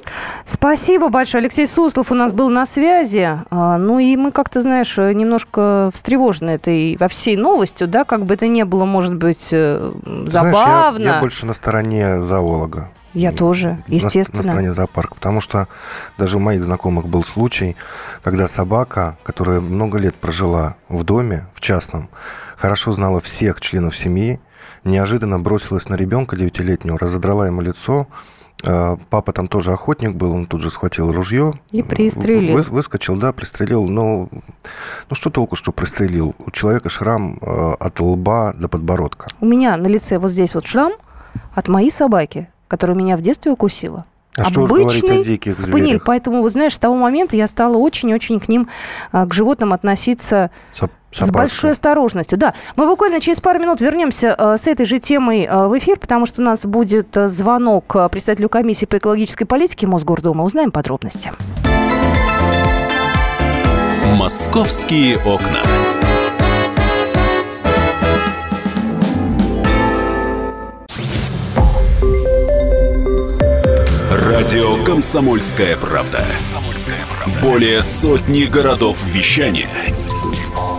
Спасибо 0.45 1.09
большое. 1.09 1.41
Алексей 1.41 1.67
Суслов 1.67 2.13
у 2.13 2.15
нас 2.15 2.35
был 2.35 2.51
на 2.51 2.67
связи. 2.67 3.39
А, 3.51 3.79
ну 3.79 3.99
и 3.99 4.15
мы 4.17 4.31
как-то, 4.31 4.61
знаешь, 4.61 4.99
немножко 4.99 5.91
встревожены 5.95 6.51
этой 6.51 6.99
во 7.01 7.09
всей 7.09 7.37
новостью, 7.37 7.89
да, 7.89 8.05
как 8.05 8.27
бы 8.27 8.35
это 8.35 8.47
ни 8.47 8.63
было, 8.63 8.85
может 8.85 9.15
быть, 9.15 9.49
э, 9.53 9.93
забавно. 10.27 10.91
Знаешь, 10.91 11.01
я, 11.01 11.15
я 11.15 11.21
больше 11.21 11.47
на 11.47 11.55
стороне 11.55 12.21
зоолога. 12.21 12.91
Я 13.15 13.33
тоже, 13.33 13.83
естественно. 13.87 14.43
На, 14.43 14.47
на 14.47 14.53
стороне 14.53 14.73
зоопарка. 14.75 15.15
Потому 15.15 15.41
что 15.41 15.67
даже 16.19 16.37
у 16.37 16.41
моих 16.41 16.63
знакомых 16.63 17.09
был 17.09 17.25
случай, 17.25 17.75
когда 18.23 18.47
собака, 18.49 19.17
которая 19.23 19.61
много 19.61 19.99
лет 19.99 20.15
прожила 20.15 20.77
в 20.91 21.05
доме, 21.05 21.47
в 21.55 21.61
частном, 21.61 22.11
хорошо 22.57 22.93
знала 22.93 23.19
всех 23.21 23.63
членов 23.63 23.97
семьи, 23.97 24.41
неожиданно 24.85 25.39
бросилась 25.39 25.89
на 25.89 25.95
ребенка 25.95 26.37
девятилетнего, 26.37 26.99
разодрала 26.99 27.47
ему 27.47 27.61
лицо. 27.61 28.07
А, 28.63 28.99
папа 29.09 29.33
там 29.33 29.49
тоже 29.49 29.73
охотник 29.73 30.15
был, 30.15 30.33
он 30.33 30.47
тут 30.47 30.61
же 30.61 30.71
схватил 30.71 31.13
ружье. 31.13 31.55
И 31.71 31.83
пристрелил. 31.83 32.55
Вы, 32.55 32.63
выскочил, 32.63 33.17
да, 33.17 33.33
пристрелил. 33.33 33.87
Но 33.87 34.29
ну 34.31 35.15
что 35.15 35.31
толку, 35.31 35.57
что 35.57 35.73
пристрелил? 35.73 36.35
У 36.39 36.51
человека 36.51 36.89
шрам 36.89 37.39
а, 37.41 37.75
от 37.79 38.01
лба 38.01 38.53
до 38.55 38.69
подбородка. 38.69 39.29
У 39.41 39.47
меня 39.47 39.77
на 39.77 39.87
лице 39.87 40.19
вот 40.19 40.31
здесь 40.31 40.55
вот 40.55 40.67
шрам 40.67 40.93
от 41.55 41.69
моей 41.69 41.91
собаки, 41.91 42.49
которая 42.69 42.97
меня 42.97 43.17
в 43.17 43.23
детстве 43.23 43.51
укусила. 43.51 44.05
А 44.37 44.45
что 44.45 44.65
Обычный 44.65 45.21
о 45.21 45.25
диких 45.25 45.53
спаниель. 45.53 45.85
Зверях? 45.85 46.05
Поэтому, 46.05 46.43
вот 46.43 46.53
знаешь, 46.53 46.75
с 46.75 46.79
того 46.79 46.97
момента 46.97 47.37
я 47.37 47.49
стала 47.49 47.77
очень-очень 47.77 48.39
к 48.41 48.49
ним, 48.49 48.69
а, 49.11 49.27
к 49.27 49.35
животным 49.35 49.73
относиться 49.73 50.51
С 51.13 51.31
большой 51.31 51.73
осторожностью, 51.73 52.39
да. 52.39 52.55
Мы 52.77 52.87
буквально 52.87 53.21
через 53.21 53.41
пару 53.41 53.59
минут 53.59 53.81
вернемся 53.81 54.35
э, 54.39 54.57
с 54.59 54.67
этой 54.67 54.87
же 54.87 54.99
темой 55.01 55.45
э, 55.45 55.67
в 55.67 55.77
эфир, 55.77 55.99
потому 55.99 56.27
что 56.27 56.41
у 56.41 56.45
нас 56.45 56.65
будет 56.65 57.17
э, 57.17 57.29
звонок 57.29 57.97
председателю 58.11 58.49
комиссии 58.49 58.87
по 58.87 58.99
экологической 58.99 59.45
политике 59.45 59.87
Мосгордума. 59.87 60.45
Узнаем 60.45 60.71
подробности. 60.71 61.33
Московские 64.17 65.19
окна. 65.19 65.61
Радио 74.11 74.83
«Комсомольская 74.85 75.77
правда». 75.77 76.25
Более 77.43 77.83
сотни 77.83 78.45
городов 78.45 78.99
вещания– 79.05 79.69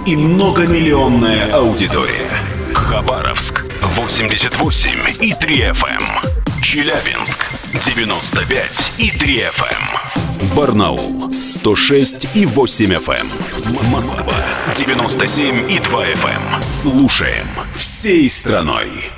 и 0.06 0.16
многомиллионная 0.16 1.54
аудитория. 1.54 2.30
Хабаровск 2.74 3.66
88 3.96 4.90
и 5.22 5.34
3 5.34 5.56
FM. 5.72 5.88
Эм. 5.90 6.62
Челябинск 6.62 7.46
95 7.86 8.94
и 8.98 9.12
3 9.12 9.40
FM. 9.42 10.42
Эм. 10.42 10.56
Барнаул 10.56 11.32
106 11.34 12.36
и 12.36 12.46
8 12.46 12.94
FM. 12.94 13.28
Эм. 13.28 13.92
Москва 13.92 14.36
97 14.76 15.70
и 15.70 15.80
2 15.80 16.06
FM. 16.06 16.64
Слушаем 16.64 17.48
всей 17.76 18.28
страной. 18.28 19.12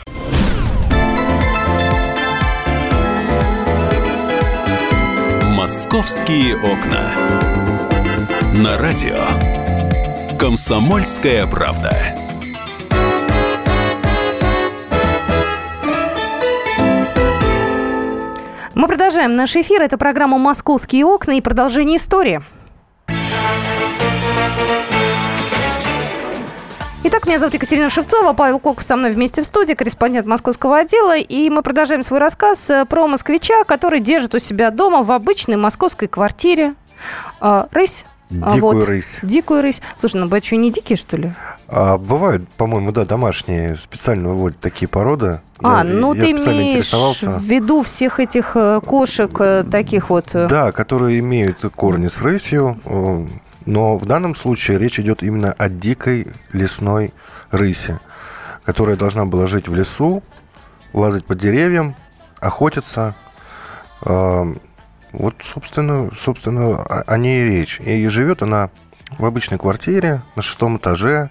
Московские 5.56 6.58
окна. 6.58 7.14
На 8.54 8.78
радио 8.78 9.63
«Комсомольская 10.44 11.48
правда». 11.48 11.96
Мы 18.76 18.88
продолжаем 18.90 19.32
наш 19.32 19.56
эфир. 19.56 19.82
Это 19.82 19.98
программа 19.98 20.38
«Московские 20.38 21.06
окна» 21.06 21.38
и 21.38 21.40
продолжение 21.40 21.96
истории. 21.96 22.42
Итак, 27.06 27.26
меня 27.26 27.40
зовут 27.40 27.54
Екатерина 27.54 27.90
Шевцова, 27.90 28.34
Павел 28.34 28.60
Клоков 28.60 28.84
со 28.84 28.98
мной 28.98 29.12
вместе 29.12 29.44
в 29.44 29.46
студии, 29.46 29.76
корреспондент 29.76 30.28
московского 30.28 30.80
отдела. 30.80 31.16
И 31.16 31.50
мы 31.50 31.62
продолжаем 31.62 32.04
свой 32.04 32.20
рассказ 32.20 32.70
э, 32.70 32.84
про 32.84 33.08
москвича, 33.08 33.64
который 33.64 34.02
держит 34.02 34.36
у 34.36 34.40
себя 34.40 34.72
дома 34.72 35.04
в 35.04 35.12
обычной 35.14 35.56
московской 35.56 36.10
квартире. 36.10 36.76
Э, 37.40 37.68
рысь 37.72 38.04
Дикую 38.34 38.62
вот. 38.62 38.86
рысь. 38.86 39.20
Дикую 39.22 39.62
рысь. 39.62 39.82
Слушай, 39.96 40.18
ну 40.18 40.42
что, 40.42 40.56
не 40.56 40.72
дикие, 40.72 40.98
что 40.98 41.18
ли? 41.18 41.34
А, 41.68 41.98
бывают, 41.98 42.48
по-моему, 42.50 42.92
да, 42.92 43.06
домашние. 43.06 43.76
Специально 43.76 44.30
выводят 44.30 44.60
такие 44.60 44.88
породы. 44.88 45.42
А, 45.60 45.84
я, 45.84 45.84
ну 45.84 46.14
я 46.14 46.22
ты 46.22 46.32
имеешь 46.32 46.92
в 46.92 47.42
виду 47.44 47.84
всех 47.84 48.20
этих 48.20 48.56
э, 48.56 48.80
кошек 48.86 49.32
э, 49.40 49.64
таких 49.70 50.10
вот... 50.10 50.34
Э? 50.34 50.48
Да, 50.48 50.72
которые 50.72 51.20
имеют 51.20 51.60
корни 51.76 52.08
с 52.08 52.22
рысью. 52.22 52.80
Но 53.66 53.98
в 53.98 54.06
данном 54.06 54.36
случае 54.36 54.78
речь 54.78 55.00
идет 55.00 55.24
именно 55.24 55.54
о 55.54 55.70
дикой 55.70 56.28
лесной 56.52 57.14
рысе, 57.52 58.00
которая 58.66 58.98
должна 58.98 59.26
была 59.26 59.48
жить 59.48 59.70
в 59.70 59.76
лесу, 59.76 60.22
лазать 60.92 61.26
по 61.26 61.34
деревьям, 61.34 61.96
охотиться, 62.42 63.16
вот, 65.14 65.36
собственно, 65.44 66.10
собственно, 66.20 66.84
о, 66.84 67.18
ней 67.18 67.46
и 67.46 67.50
речь. 67.50 67.80
И 67.80 68.08
живет 68.08 68.42
она 68.42 68.70
в 69.18 69.26
обычной 69.26 69.60
квартире 69.60 70.22
на 70.36 70.42
шестом 70.42 70.78
этаже 70.78 71.30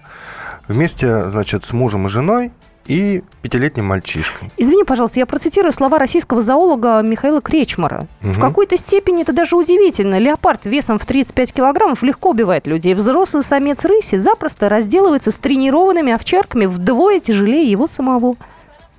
вместе, 0.67 1.29
значит, 1.29 1.65
с 1.65 1.73
мужем 1.73 2.07
и 2.07 2.09
женой 2.09 2.51
и 2.85 3.23
пятилетним 3.41 3.85
мальчишкой. 3.85 4.51
Извини, 4.57 4.83
пожалуйста, 4.83 5.19
я 5.19 5.25
процитирую 5.25 5.71
слова 5.71 5.99
российского 5.99 6.41
зоолога 6.41 7.01
Михаила 7.01 7.41
Кречмара. 7.41 8.07
Угу. 8.21 8.31
В 8.31 8.39
какой-то 8.39 8.77
степени 8.77 9.21
это 9.21 9.33
даже 9.33 9.55
удивительно. 9.55 10.17
Леопард 10.17 10.65
весом 10.65 10.99
в 10.99 11.05
35 11.05 11.53
килограммов 11.53 12.03
легко 12.03 12.31
убивает 12.31 12.67
людей. 12.67 12.93
Взрослый 12.93 13.43
самец 13.43 13.85
рыси 13.85 14.17
запросто 14.17 14.69
разделывается 14.69 15.31
с 15.31 15.35
тренированными 15.35 16.13
овчарками 16.13 16.65
вдвое 16.65 17.19
тяжелее 17.19 17.69
его 17.69 17.87
самого. 17.87 18.35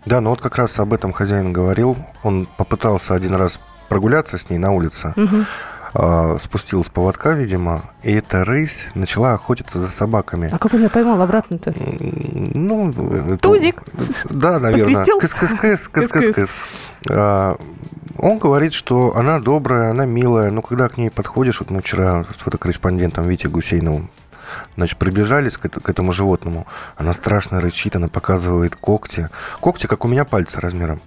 Да, 0.07 0.21
ну 0.21 0.31
вот 0.31 0.41
как 0.41 0.57
раз 0.57 0.79
об 0.79 0.93
этом 0.93 1.13
хозяин 1.13 1.53
говорил. 1.53 1.97
Он 2.23 2.47
попытался 2.57 3.15
один 3.15 3.35
раз 3.35 3.59
прогуляться 3.89 4.39
с 4.39 4.51
ней 4.51 4.59
на 4.59 4.73
улице. 4.73 5.13
Угу. 5.17 6.39
Спустил 6.41 6.83
с 6.83 6.89
поводка, 6.89 7.35
видимо, 7.35 7.83
и 8.03 8.13
эта 8.15 8.45
рысь 8.45 8.89
начала 8.95 9.35
охотиться 9.35 9.79
за 9.79 9.89
собаками. 9.89 10.51
А 10.53 10.59
как 10.59 10.75
он 10.75 10.83
ее 10.83 10.89
поймал 10.89 11.23
обратно-то? 11.23 11.73
Ну, 11.77 12.93
Тузик? 13.41 13.81
Да, 14.29 14.59
наверное. 14.59 15.05
Кыс-кыс-кыс, 15.05 15.89
кыс-кыс-кыс. 15.93 16.51
А, 17.11 17.57
он 18.19 18.39
говорит, 18.39 18.73
что 18.73 19.17
она 19.17 19.39
добрая, 19.39 19.91
она 19.91 20.05
милая, 20.05 20.51
но 20.51 20.63
когда 20.63 20.89
к 20.89 20.97
ней 20.97 21.11
подходишь, 21.11 21.61
вот 21.61 21.71
мы 21.71 21.81
вчера 21.81 22.25
с 22.35 22.43
фотокорреспондентом 22.43 23.29
Витей 23.29 23.49
Гусейновым 23.49 24.11
значит, 24.77 24.99
приближались 24.99 25.57
к, 25.57 25.69
к 25.69 25.89
этому 25.89 26.13
животному, 26.13 26.67
она 26.97 27.13
страшно 27.13 27.61
рычит, 27.61 27.97
она 27.97 28.09
показывает 28.09 28.77
когти. 28.77 29.29
Когти, 29.61 29.87
как 29.87 30.05
у 30.05 30.09
меня 30.09 30.25
пальцы 30.25 30.61
размером. 30.61 31.01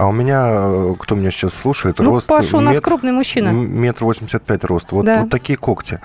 А 0.00 0.06
у 0.06 0.12
меня, 0.12 0.46
э, 0.48 0.94
кто 0.98 1.14
меня 1.14 1.30
сейчас 1.30 1.52
слушает, 1.52 1.98
ну, 1.98 2.06
рост... 2.06 2.26
Паша 2.26 2.56
у 2.56 2.60
нас 2.60 2.76
мет... 2.76 2.82
крупный 2.82 3.12
мужчина. 3.12 3.50
Метр 3.50 4.04
восемьдесят 4.04 4.42
пять 4.42 4.64
рост. 4.64 4.92
Вот, 4.92 5.04
да. 5.04 5.20
вот 5.20 5.30
такие 5.30 5.58
когти. 5.58 6.00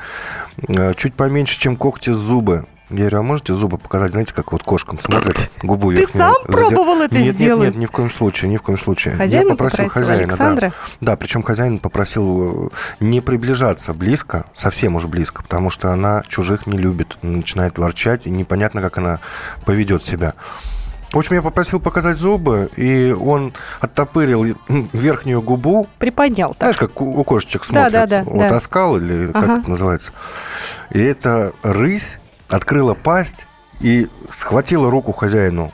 Э, 0.68 0.94
чуть 0.98 1.14
поменьше, 1.14 1.58
чем 1.58 1.78
когти 1.78 2.10
зубы. 2.10 2.66
Я 2.90 2.98
говорю, 2.98 3.20
а 3.20 3.22
можете 3.22 3.54
зубы 3.54 3.78
показать? 3.78 4.12
Знаете, 4.12 4.34
как 4.34 4.52
вот 4.52 4.64
кошкам 4.64 5.00
смотрят 5.00 5.50
губу 5.64 5.94
Ты 5.94 6.06
сам 6.08 6.36
пробовал 6.44 7.04
это 7.04 7.18
нет, 7.18 7.36
сделать? 7.36 7.68
Нет, 7.68 7.74
нет, 7.76 7.82
ни 7.84 7.86
в 7.86 7.92
коем 7.92 8.12
случае, 8.12 8.52
ни 8.52 8.58
в 8.58 8.62
коем 8.64 8.78
случае. 8.78 9.16
Хозяин 9.16 9.44
я 9.44 9.50
попросил, 9.50 9.86
попросил 9.86 10.02
хозяина, 10.04 10.34
Александра? 10.34 10.74
Да. 11.00 11.12
да, 11.12 11.16
причем 11.16 11.42
хозяин 11.42 11.80
попросил 11.80 12.68
э, 12.68 12.70
не 13.00 13.22
приближаться 13.22 13.94
близко, 13.94 14.44
совсем 14.54 14.98
уж 14.98 15.06
близко, 15.06 15.42
потому 15.42 15.70
что 15.70 15.94
она 15.94 16.22
чужих 16.28 16.68
не 16.68 16.78
любит, 16.78 17.18
начинает 17.22 17.78
ворчать, 17.78 18.28
и 18.28 18.30
непонятно, 18.30 18.82
как 18.82 18.98
она 18.98 19.20
поведет 19.64 20.04
себя. 20.04 20.34
В 21.16 21.18
общем, 21.18 21.36
я 21.36 21.42
попросил 21.42 21.80
показать 21.80 22.18
зубы, 22.18 22.70
и 22.76 23.16
он 23.18 23.54
оттопырил 23.80 24.44
верхнюю 24.92 25.42
губу. 25.42 25.88
Приподнял 25.98 26.50
так. 26.50 26.76
Знаешь, 26.76 26.78
как 26.78 27.00
у 27.00 27.24
кошечек 27.24 27.64
смотрят. 27.64 27.94
Да, 27.94 28.06
да, 28.06 28.24
да. 28.26 28.30
Вот 28.30 28.40
да. 28.40 28.58
оскал, 28.58 28.98
или 28.98 29.28
как 29.28 29.44
ага. 29.44 29.62
это 29.62 29.70
называется. 29.70 30.12
И 30.92 31.02
эта 31.02 31.54
рысь 31.64 32.18
открыла 32.50 32.96
пасть 32.96 33.48
и 33.80 34.10
схватила 34.30 34.92
руку 34.92 35.14
хозяину. 35.14 35.72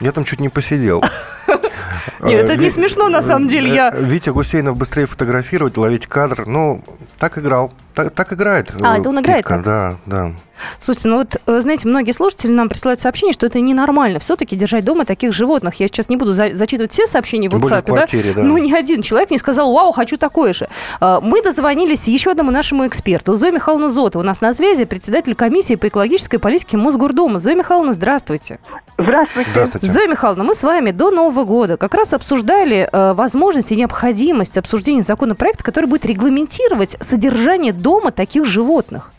Я 0.00 0.10
там 0.10 0.24
чуть 0.24 0.40
не 0.40 0.48
посидел. 0.48 1.04
Нет, 2.20 2.40
это 2.40 2.56
не 2.56 2.68
смешно, 2.68 3.08
на 3.08 3.22
самом 3.22 3.46
деле. 3.46 3.72
Я... 3.72 3.90
Витя 3.90 4.30
Гусейнов 4.30 4.76
быстрее 4.76 5.06
фотографировать, 5.06 5.76
ловить 5.76 6.08
кадр. 6.08 6.44
Ну, 6.46 6.82
так 7.20 7.38
играл. 7.38 7.72
Так, 7.94 8.12
так 8.14 8.32
играет. 8.32 8.72
А, 8.82 8.98
это 8.98 9.08
он 9.08 9.20
играет 9.20 9.38
киска, 9.44 9.54
так? 9.56 9.64
Да, 9.64 9.96
да. 10.06 10.32
Слушайте, 10.78 11.08
ну 11.08 11.16
вот, 11.18 11.36
э, 11.46 11.60
знаете, 11.60 11.88
многие 11.88 12.12
слушатели 12.12 12.50
нам 12.52 12.68
присылают 12.68 13.00
сообщение, 13.00 13.32
что 13.32 13.46
это 13.46 13.58
ненормально 13.60 14.20
все-таки 14.20 14.54
держать 14.54 14.84
дома 14.84 15.04
таких 15.04 15.32
животных. 15.32 15.80
Я 15.80 15.88
сейчас 15.88 16.08
не 16.08 16.16
буду 16.16 16.32
за- 16.32 16.54
зачитывать 16.54 16.92
все 16.92 17.06
сообщения 17.06 17.48
в 17.48 17.52
более 17.52 17.68
в 17.68 17.72
WhatsApp, 17.72 17.86
да? 17.86 17.92
квартире, 17.94 18.32
да. 18.32 18.42
Ну, 18.42 18.58
ни 18.58 18.72
один 18.72 19.02
человек 19.02 19.30
не 19.30 19.38
сказал, 19.38 19.72
вау, 19.72 19.90
хочу 19.92 20.16
такое 20.16 20.52
же. 20.52 20.68
А, 21.00 21.20
Мы 21.20 21.42
дозвонились 21.42 22.06
еще 22.06 22.30
одному 22.30 22.50
нашему 22.50 22.86
эксперту, 22.86 23.34
Зоя 23.34 23.50
Михайловна 23.50 23.88
Зотова. 23.88 24.22
У 24.22 24.24
нас 24.26 24.40
на 24.40 24.54
связи 24.54 24.84
председатель 24.84 25.34
комиссии 25.34 25.74
по 25.74 25.88
экологической 25.88 26.38
политике 26.38 26.76
Мосгордума. 26.76 27.38
Зоя 27.40 27.56
Михайловна, 27.56 27.92
здравствуйте. 27.92 28.58
Здравствуйте. 28.98 29.50
Здравствуйте. 29.50 29.86
Зоя 29.88 30.06
Михайловна, 30.06 30.44
мы 30.44 30.54
с 30.54 30.62
вами 30.62 30.92
до 30.92 31.10
Нового 31.10 31.44
года 31.44 31.76
как 31.76 31.94
раз 31.94 32.12
обсуждали 32.12 32.88
э, 32.92 33.12
возможность 33.14 33.72
и 33.72 33.76
необходимость 33.76 34.58
обсуждения 34.58 35.02
законопроекта, 35.02 35.64
который 35.64 35.86
будет 35.86 36.04
регламентировать 36.06 36.96
содержание 37.00 37.72
дома 37.82 38.12
таких 38.12 38.44
животных. 38.46 39.10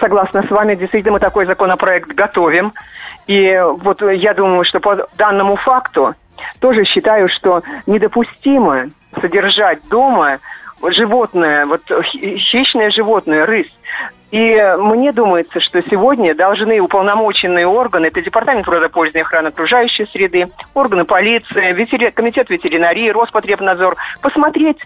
Согласна 0.00 0.42
с 0.42 0.50
вами, 0.50 0.74
действительно, 0.74 1.12
мы 1.14 1.20
такой 1.20 1.46
законопроект 1.46 2.08
готовим. 2.08 2.72
И 3.26 3.62
вот 3.78 4.02
я 4.02 4.34
думаю, 4.34 4.64
что 4.64 4.80
по 4.80 5.06
данному 5.16 5.56
факту 5.56 6.14
тоже 6.60 6.84
считаю, 6.84 7.28
что 7.28 7.62
недопустимо 7.86 8.90
содержать 9.20 9.78
дома 9.88 10.38
животное, 10.82 11.66
вот 11.66 11.82
хи- 12.04 12.36
хищное 12.38 12.90
животное, 12.90 13.46
рысь. 13.46 13.72
И 14.30 14.62
мне 14.78 15.10
думается, 15.12 15.58
что 15.58 15.80
сегодня 15.88 16.34
должны 16.34 16.80
уполномоченные 16.80 17.66
органы, 17.66 18.06
это 18.06 18.20
Департамент 18.20 18.66
природопользования 18.66 19.22
и 19.22 19.26
охраны 19.26 19.48
окружающей 19.48 20.06
среды, 20.06 20.48
органы 20.74 21.06
полиции, 21.06 21.72
ветери- 21.72 22.10
комитет 22.10 22.50
ветеринарии, 22.50 23.08
Роспотребнадзор, 23.08 23.96
посмотреть 24.20 24.76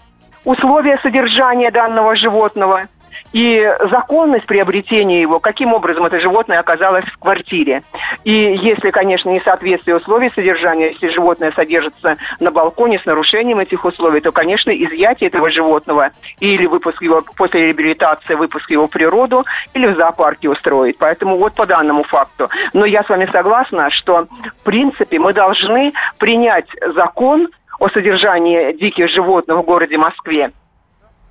условия 0.45 0.99
содержания 1.03 1.71
данного 1.71 2.17
животного 2.17 2.89
и 3.33 3.67
законность 3.91 4.47
приобретения 4.47 5.21
его, 5.21 5.41
каким 5.41 5.73
образом 5.73 6.05
это 6.05 6.21
животное 6.21 6.59
оказалось 6.59 7.05
в 7.07 7.19
квартире. 7.19 7.83
И 8.25 8.33
если, 8.33 8.91
конечно, 8.91 9.31
несоответствие 9.31 9.97
условий 9.97 10.31
содержания, 10.35 10.93
если 10.93 11.09
животное 11.09 11.53
содержится 11.53 12.17
на 12.41 12.51
балконе 12.51 12.99
с 12.99 13.07
нарушением 13.07 13.59
этих 13.59 13.85
условий, 13.85 14.21
то, 14.21 14.33
конечно, 14.33 14.71
изъятие 14.71 15.29
этого 15.29 15.51
животного 15.51 16.11
или 16.41 16.67
выпуск 16.67 17.03
его 17.03 17.23
после 17.37 17.67
реабилитации, 17.67 18.35
выпуск 18.35 18.71
его 18.71 18.87
в 18.87 18.91
природу 18.91 19.45
или 19.75 19.87
в 19.87 19.97
зоопарке 19.97 20.49
устроить. 20.49 20.99
Поэтому 20.99 21.39
вот 21.39 21.55
по 21.55 21.67
данному 21.67 22.03
факту. 22.03 22.49
Но 22.75 22.85
я 22.85 23.03
с 23.03 23.09
вами 23.09 23.29
согласна, 23.33 23.91
что, 23.91 24.27
в 24.59 24.65
принципе, 24.65 25.19
мы 25.19 25.33
должны 25.33 25.93
принять 26.19 26.67
закон 26.95 27.49
о 27.83 27.89
содержании 27.89 28.75
диких 28.75 29.11
животных 29.11 29.59
в 29.59 29.63
городе 29.63 29.99
Москве. 29.99 30.53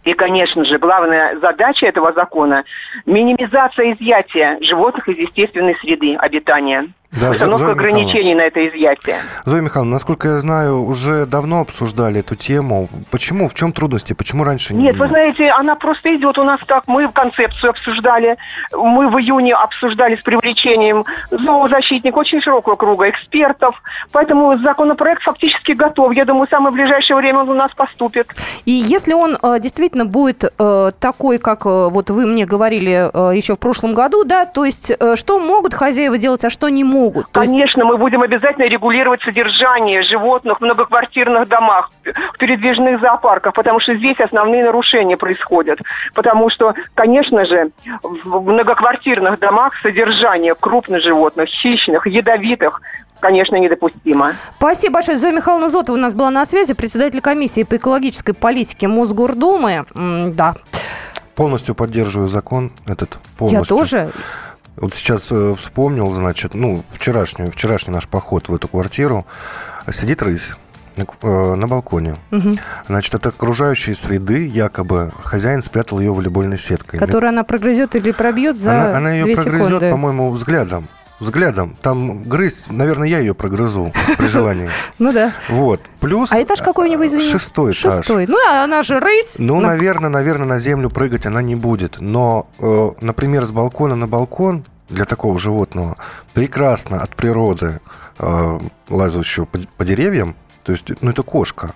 И, 0.03 0.13
конечно 0.13 0.65
же, 0.65 0.79
главная 0.79 1.39
задача 1.39 1.85
этого 1.85 2.11
закона– 2.11 2.65
минимизация 3.05 3.93
изъятия 3.93 4.57
животных 4.59 5.07
из 5.07 5.17
естественной 5.17 5.75
среды 5.75 6.13
обитания. 6.15 6.89
Да, 7.19 7.31
Установка 7.31 7.65
Зоя 7.65 7.73
ограничений 7.73 8.33
на 8.33 8.43
это 8.43 8.65
изъятие. 8.69 9.17
Зоя 9.43 9.59
Михайловна, 9.59 9.95
насколько 9.95 10.29
я 10.29 10.37
знаю, 10.37 10.85
уже 10.85 11.25
давно 11.25 11.59
обсуждали 11.59 12.21
эту 12.21 12.37
тему. 12.37 12.87
Почему? 13.09 13.49
В 13.49 13.53
чем 13.53 13.73
трудности? 13.73 14.13
Почему 14.13 14.45
раньше 14.45 14.73
не 14.73 14.83
Нет, 14.83 14.95
вы 14.95 15.09
знаете, 15.09 15.49
она 15.49 15.75
просто 15.75 16.15
идет 16.15 16.37
у 16.37 16.43
нас 16.43 16.61
так. 16.67 16.83
Мы 16.87 17.09
концепцию 17.11 17.71
обсуждали. 17.71 18.37
Мы 18.71 19.09
в 19.09 19.19
июне 19.19 19.53
обсуждали 19.53 20.15
с 20.15 20.21
привлечением 20.21 21.03
зоозащитников 21.31 22.21
очень 22.21 22.39
широкого 22.41 22.77
круга 22.77 23.09
экспертов. 23.09 23.75
Поэтому 24.13 24.57
законопроект 24.59 25.23
фактически 25.23 25.73
готов. 25.73 26.13
Я 26.13 26.23
думаю, 26.23 26.47
в 26.47 26.49
самое 26.49 26.73
ближайшее 26.73 27.17
время 27.17 27.39
он 27.39 27.49
у 27.49 27.55
нас 27.55 27.73
поступит. 27.75 28.27
И 28.63 28.71
если 28.71 29.11
он 29.11 29.37
э, 29.41 29.59
действительно 29.59 30.05
будет 30.05 30.45
э, 30.45 30.91
такой, 30.97 31.39
как 31.39 31.65
э, 31.65 31.89
вот 31.89 32.09
вы 32.09 32.25
мне 32.25 32.45
говорили 32.45 33.09
э, 33.13 33.35
еще 33.35 33.55
в 33.55 33.59
прошлом 33.59 33.93
году, 33.93 34.23
да, 34.23 34.45
то 34.45 34.63
есть 34.63 34.93
э, 34.97 35.15
что 35.17 35.39
могут 35.39 35.73
хозяева 35.73 36.17
делать, 36.17 36.45
а 36.45 36.49
что 36.49 36.69
не 36.69 36.85
могут? 36.85 37.00
То 37.09 37.41
есть- 37.41 37.53
Конечно, 37.53 37.85
мы 37.85 37.97
будем 37.97 38.21
обязательно 38.21 38.65
регулировать 38.65 39.21
содержание 39.23 40.01
животных 40.03 40.59
в 40.59 40.61
многоквартирных 40.61 41.47
домах, 41.47 41.89
в 42.33 42.37
передвижных 42.37 42.99
зоопарках, 43.01 43.53
потому 43.53 43.79
что 43.79 43.95
здесь 43.95 44.19
основные 44.19 44.63
нарушения 44.63 45.17
происходят. 45.17 45.79
Потому 46.13 46.49
что, 46.49 46.73
конечно 46.93 47.45
же, 47.45 47.71
в 48.03 48.41
многоквартирных 48.51 49.39
домах 49.39 49.73
содержание 49.81 50.55
крупных 50.55 51.01
животных, 51.01 51.47
хищных, 51.49 52.05
ядовитых, 52.07 52.81
конечно, 53.19 53.55
недопустимо. 53.55 54.33
Спасибо 54.57 54.95
большое. 54.95 55.17
Зоя 55.17 55.31
Михайловна 55.31 55.69
Зотова 55.69 55.95
у 55.95 55.99
нас 55.99 56.13
была 56.13 56.29
на 56.29 56.45
связи, 56.45 56.73
председатель 56.73 57.21
комиссии 57.21 57.63
по 57.63 57.77
экологической 57.77 58.33
политике 58.33 58.87
Мосгордумы. 58.87 59.85
М, 59.95 60.33
Да, 60.33 60.55
Полностью 61.35 61.75
поддерживаю 61.75 62.27
закон 62.27 62.71
этот. 62.87 63.11
я 63.13 63.17
Полностью. 63.37 63.77
тоже. 63.77 64.11
Вот 64.77 64.93
сейчас 64.93 65.27
э, 65.31 65.53
вспомнил, 65.57 66.11
значит, 66.13 66.53
ну, 66.53 66.83
вчерашний, 66.91 67.49
вчерашний 67.49 67.93
наш 67.93 68.07
поход 68.07 68.49
в 68.49 68.55
эту 68.55 68.67
квартиру. 68.67 69.25
Сидит 69.91 70.21
рысь 70.21 70.53
на, 70.95 71.05
э, 71.21 71.67
балконе. 71.67 72.15
Мгм. 72.31 72.59
Значит, 72.87 73.15
от 73.15 73.25
окружающей 73.25 73.93
среды 73.93 74.45
якобы 74.45 75.11
хозяин 75.23 75.63
спрятал 75.63 75.99
ее 75.99 76.13
волейбольной 76.13 76.57
сеткой. 76.57 76.99
Которую 76.99 77.29
она 77.29 77.43
прогрызет 77.43 77.95
или 77.95 78.11
пробьет 78.11 78.57
за 78.57 78.71
она, 78.71 78.97
она 78.97 79.11
ее 79.11 79.35
прогрызет, 79.35 79.67
секунды. 79.67 79.91
по-моему, 79.91 80.31
взглядом. 80.31 80.87
Взглядом. 81.21 81.75
Там 81.83 82.23
грызть, 82.23 82.71
наверное, 82.71 83.07
я 83.07 83.19
ее 83.19 83.35
прогрызу 83.35 83.93
при 84.17 84.25
желании. 84.27 84.69
Ну 84.97 85.11
да. 85.11 85.33
Вот. 85.49 85.81
Плюс... 85.99 86.31
А 86.31 86.41
этаж 86.41 86.61
какой 86.61 86.89
у 86.89 86.91
него, 86.91 87.05
извини? 87.05 87.31
Шестой 87.31 87.73
этаж. 87.73 87.97
Шестой. 87.97 88.25
Ну, 88.27 88.37
а 88.49 88.63
она 88.63 88.81
же 88.81 88.99
рысь. 88.99 89.35
Ну, 89.37 89.59
На- 89.59 89.67
наверное, 89.69 90.09
наверное, 90.09 90.47
на 90.47 90.59
землю 90.59 90.89
прыгать 90.89 91.25
она 91.27 91.41
не 91.43 91.55
будет. 91.55 91.97
Но, 91.99 92.47
э, 92.59 92.91
например, 93.01 93.45
с 93.45 93.51
балкона 93.51 93.95
на 93.95 94.07
балкон 94.07 94.65
для 94.89 95.05
такого 95.05 95.37
животного 95.39 95.95
прекрасно 96.33 97.01
от 97.01 97.15
природы 97.15 97.79
э, 98.19 98.59
лазающего 98.89 99.45
по 99.77 99.85
деревьям. 99.85 100.35
То 100.63 100.71
есть, 100.71 100.89
ну, 101.01 101.11
это 101.11 101.21
кошка. 101.23 101.71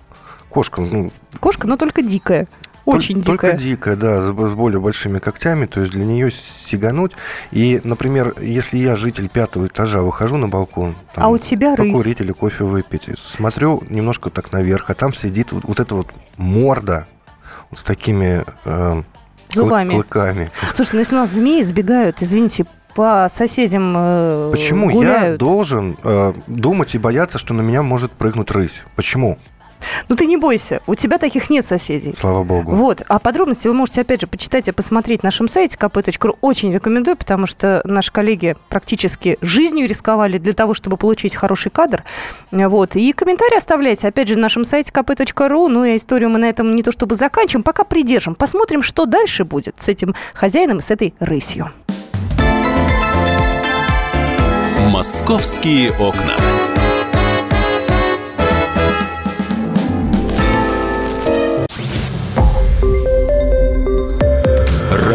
Кошка, 0.50 0.82
ну, 0.82 1.12
Кошка, 1.40 1.68
но 1.68 1.78
только 1.78 2.02
дикая. 2.02 2.48
Очень 2.86 3.22
Толь- 3.24 3.34
дикая. 3.34 3.52
Только 3.52 3.58
дикая, 3.64 3.96
да, 3.96 4.22
с, 4.22 4.26
с 4.26 4.54
более 4.54 4.80
большими 4.80 5.20
когтями, 5.20 5.66
то 5.66 5.80
есть 5.82 5.92
для 5.94 6.06
нее 6.06 6.30
сигануть. 6.32 7.14
И, 7.52 7.82
например, 7.84 8.36
если 8.42 8.78
я 8.78 8.96
житель 8.96 9.28
пятого 9.28 9.66
этажа 9.68 10.02
выхожу 10.02 10.38
на 10.38 10.48
балкон, 10.48 10.94
А 11.16 11.30
у 11.30 11.38
тебя 11.38 11.76
рысь. 11.76 11.92
покурить 11.92 12.22
или 12.22 12.32
кофе 12.32 12.64
выпить, 12.64 13.10
смотрю 13.20 13.82
немножко 13.90 14.30
так 14.30 14.52
наверх, 14.52 14.90
а 14.90 14.94
там 14.94 15.14
сидит 15.14 15.52
вот, 15.52 15.64
вот 15.64 15.80
эта 15.80 15.96
вот 15.96 16.08
морда 16.38 17.08
вот 17.72 17.80
с 17.80 17.84
такими 17.84 18.44
э, 18.66 19.04
Зубами. 19.52 19.90
клыками. 19.96 20.52
Слушай, 20.74 20.92
ну 20.94 21.00
если 21.00 21.16
у 21.16 21.20
нас 21.20 21.32
змеи 21.32 21.62
сбегают, 21.64 22.18
извините, 22.22 22.66
по 22.94 23.28
соседям 23.30 23.94
э, 23.98 24.50
Почему 24.52 24.90
я 24.90 24.96
гуляют. 24.96 25.40
должен 25.40 25.98
э, 26.04 26.34
думать 26.48 26.96
и 26.96 26.98
бояться, 26.98 27.38
что 27.38 27.54
на 27.54 27.62
меня 27.62 27.82
может 27.82 28.12
прыгнуть 28.12 28.52
рысь? 28.52 28.84
Почему? 28.96 29.38
Ну 30.10 30.16
ты 30.16 30.26
не 30.26 30.38
бойся, 30.38 30.82
у 30.88 30.96
тебя 30.96 31.18
таких 31.18 31.50
нет 31.50 31.66
соседей. 31.66 32.14
Слава 32.18 32.44
богу. 32.44 32.76
Вот, 32.76 33.02
а 33.08 33.20
подробности 33.20 33.68
вы 33.68 33.74
можете, 33.74 34.02
опять 34.02 34.22
же, 34.22 34.28
почитать 34.28 34.68
и 34.68 34.72
посмотреть 34.72 35.24
на 35.24 35.28
нашем 35.28 35.48
сайте 35.48 35.78
kp.ru. 35.78 36.38
Очень 36.42 36.72
рекомендую, 36.72 37.18
потому 37.18 37.48
что 37.48 37.82
наши 37.86 38.12
коллеги 38.12 38.56
практически 38.70 39.38
жизнью 39.42 39.88
рисковали 39.88 40.38
для 40.38 40.54
того, 40.54 40.74
чтобы 40.74 40.98
получить 40.98 41.36
хороший 41.36 41.72
кадр. 41.72 42.04
Вот, 42.52 42.96
и 42.96 43.12
комментарии 43.14 43.58
оставляйте, 43.58 44.08
опять 44.08 44.28
же, 44.28 44.36
на 44.36 44.42
нашем 44.42 44.64
сайте 44.64 44.92
kp.ru. 44.92 45.68
Ну 45.68 45.86
и 45.86 45.96
историю 45.96 46.30
мы 46.30 46.40
на 46.40 46.46
этом 46.46 46.76
не 46.76 46.84
то 46.84 46.92
чтобы 46.92 47.16
заканчиваем, 47.16 47.64
пока 47.64 47.84
придержим. 47.84 48.36
Посмотрим, 48.36 48.84
что 48.84 49.06
дальше 49.06 49.44
будет 49.44 49.82
с 49.82 49.90
этим 49.90 50.16
хозяином 50.34 50.80
и 50.80 50.82
с 50.82 50.92
этой 50.92 51.14
рысью. 51.20 51.72
«Московские 54.92 55.92
окна». 55.92 56.36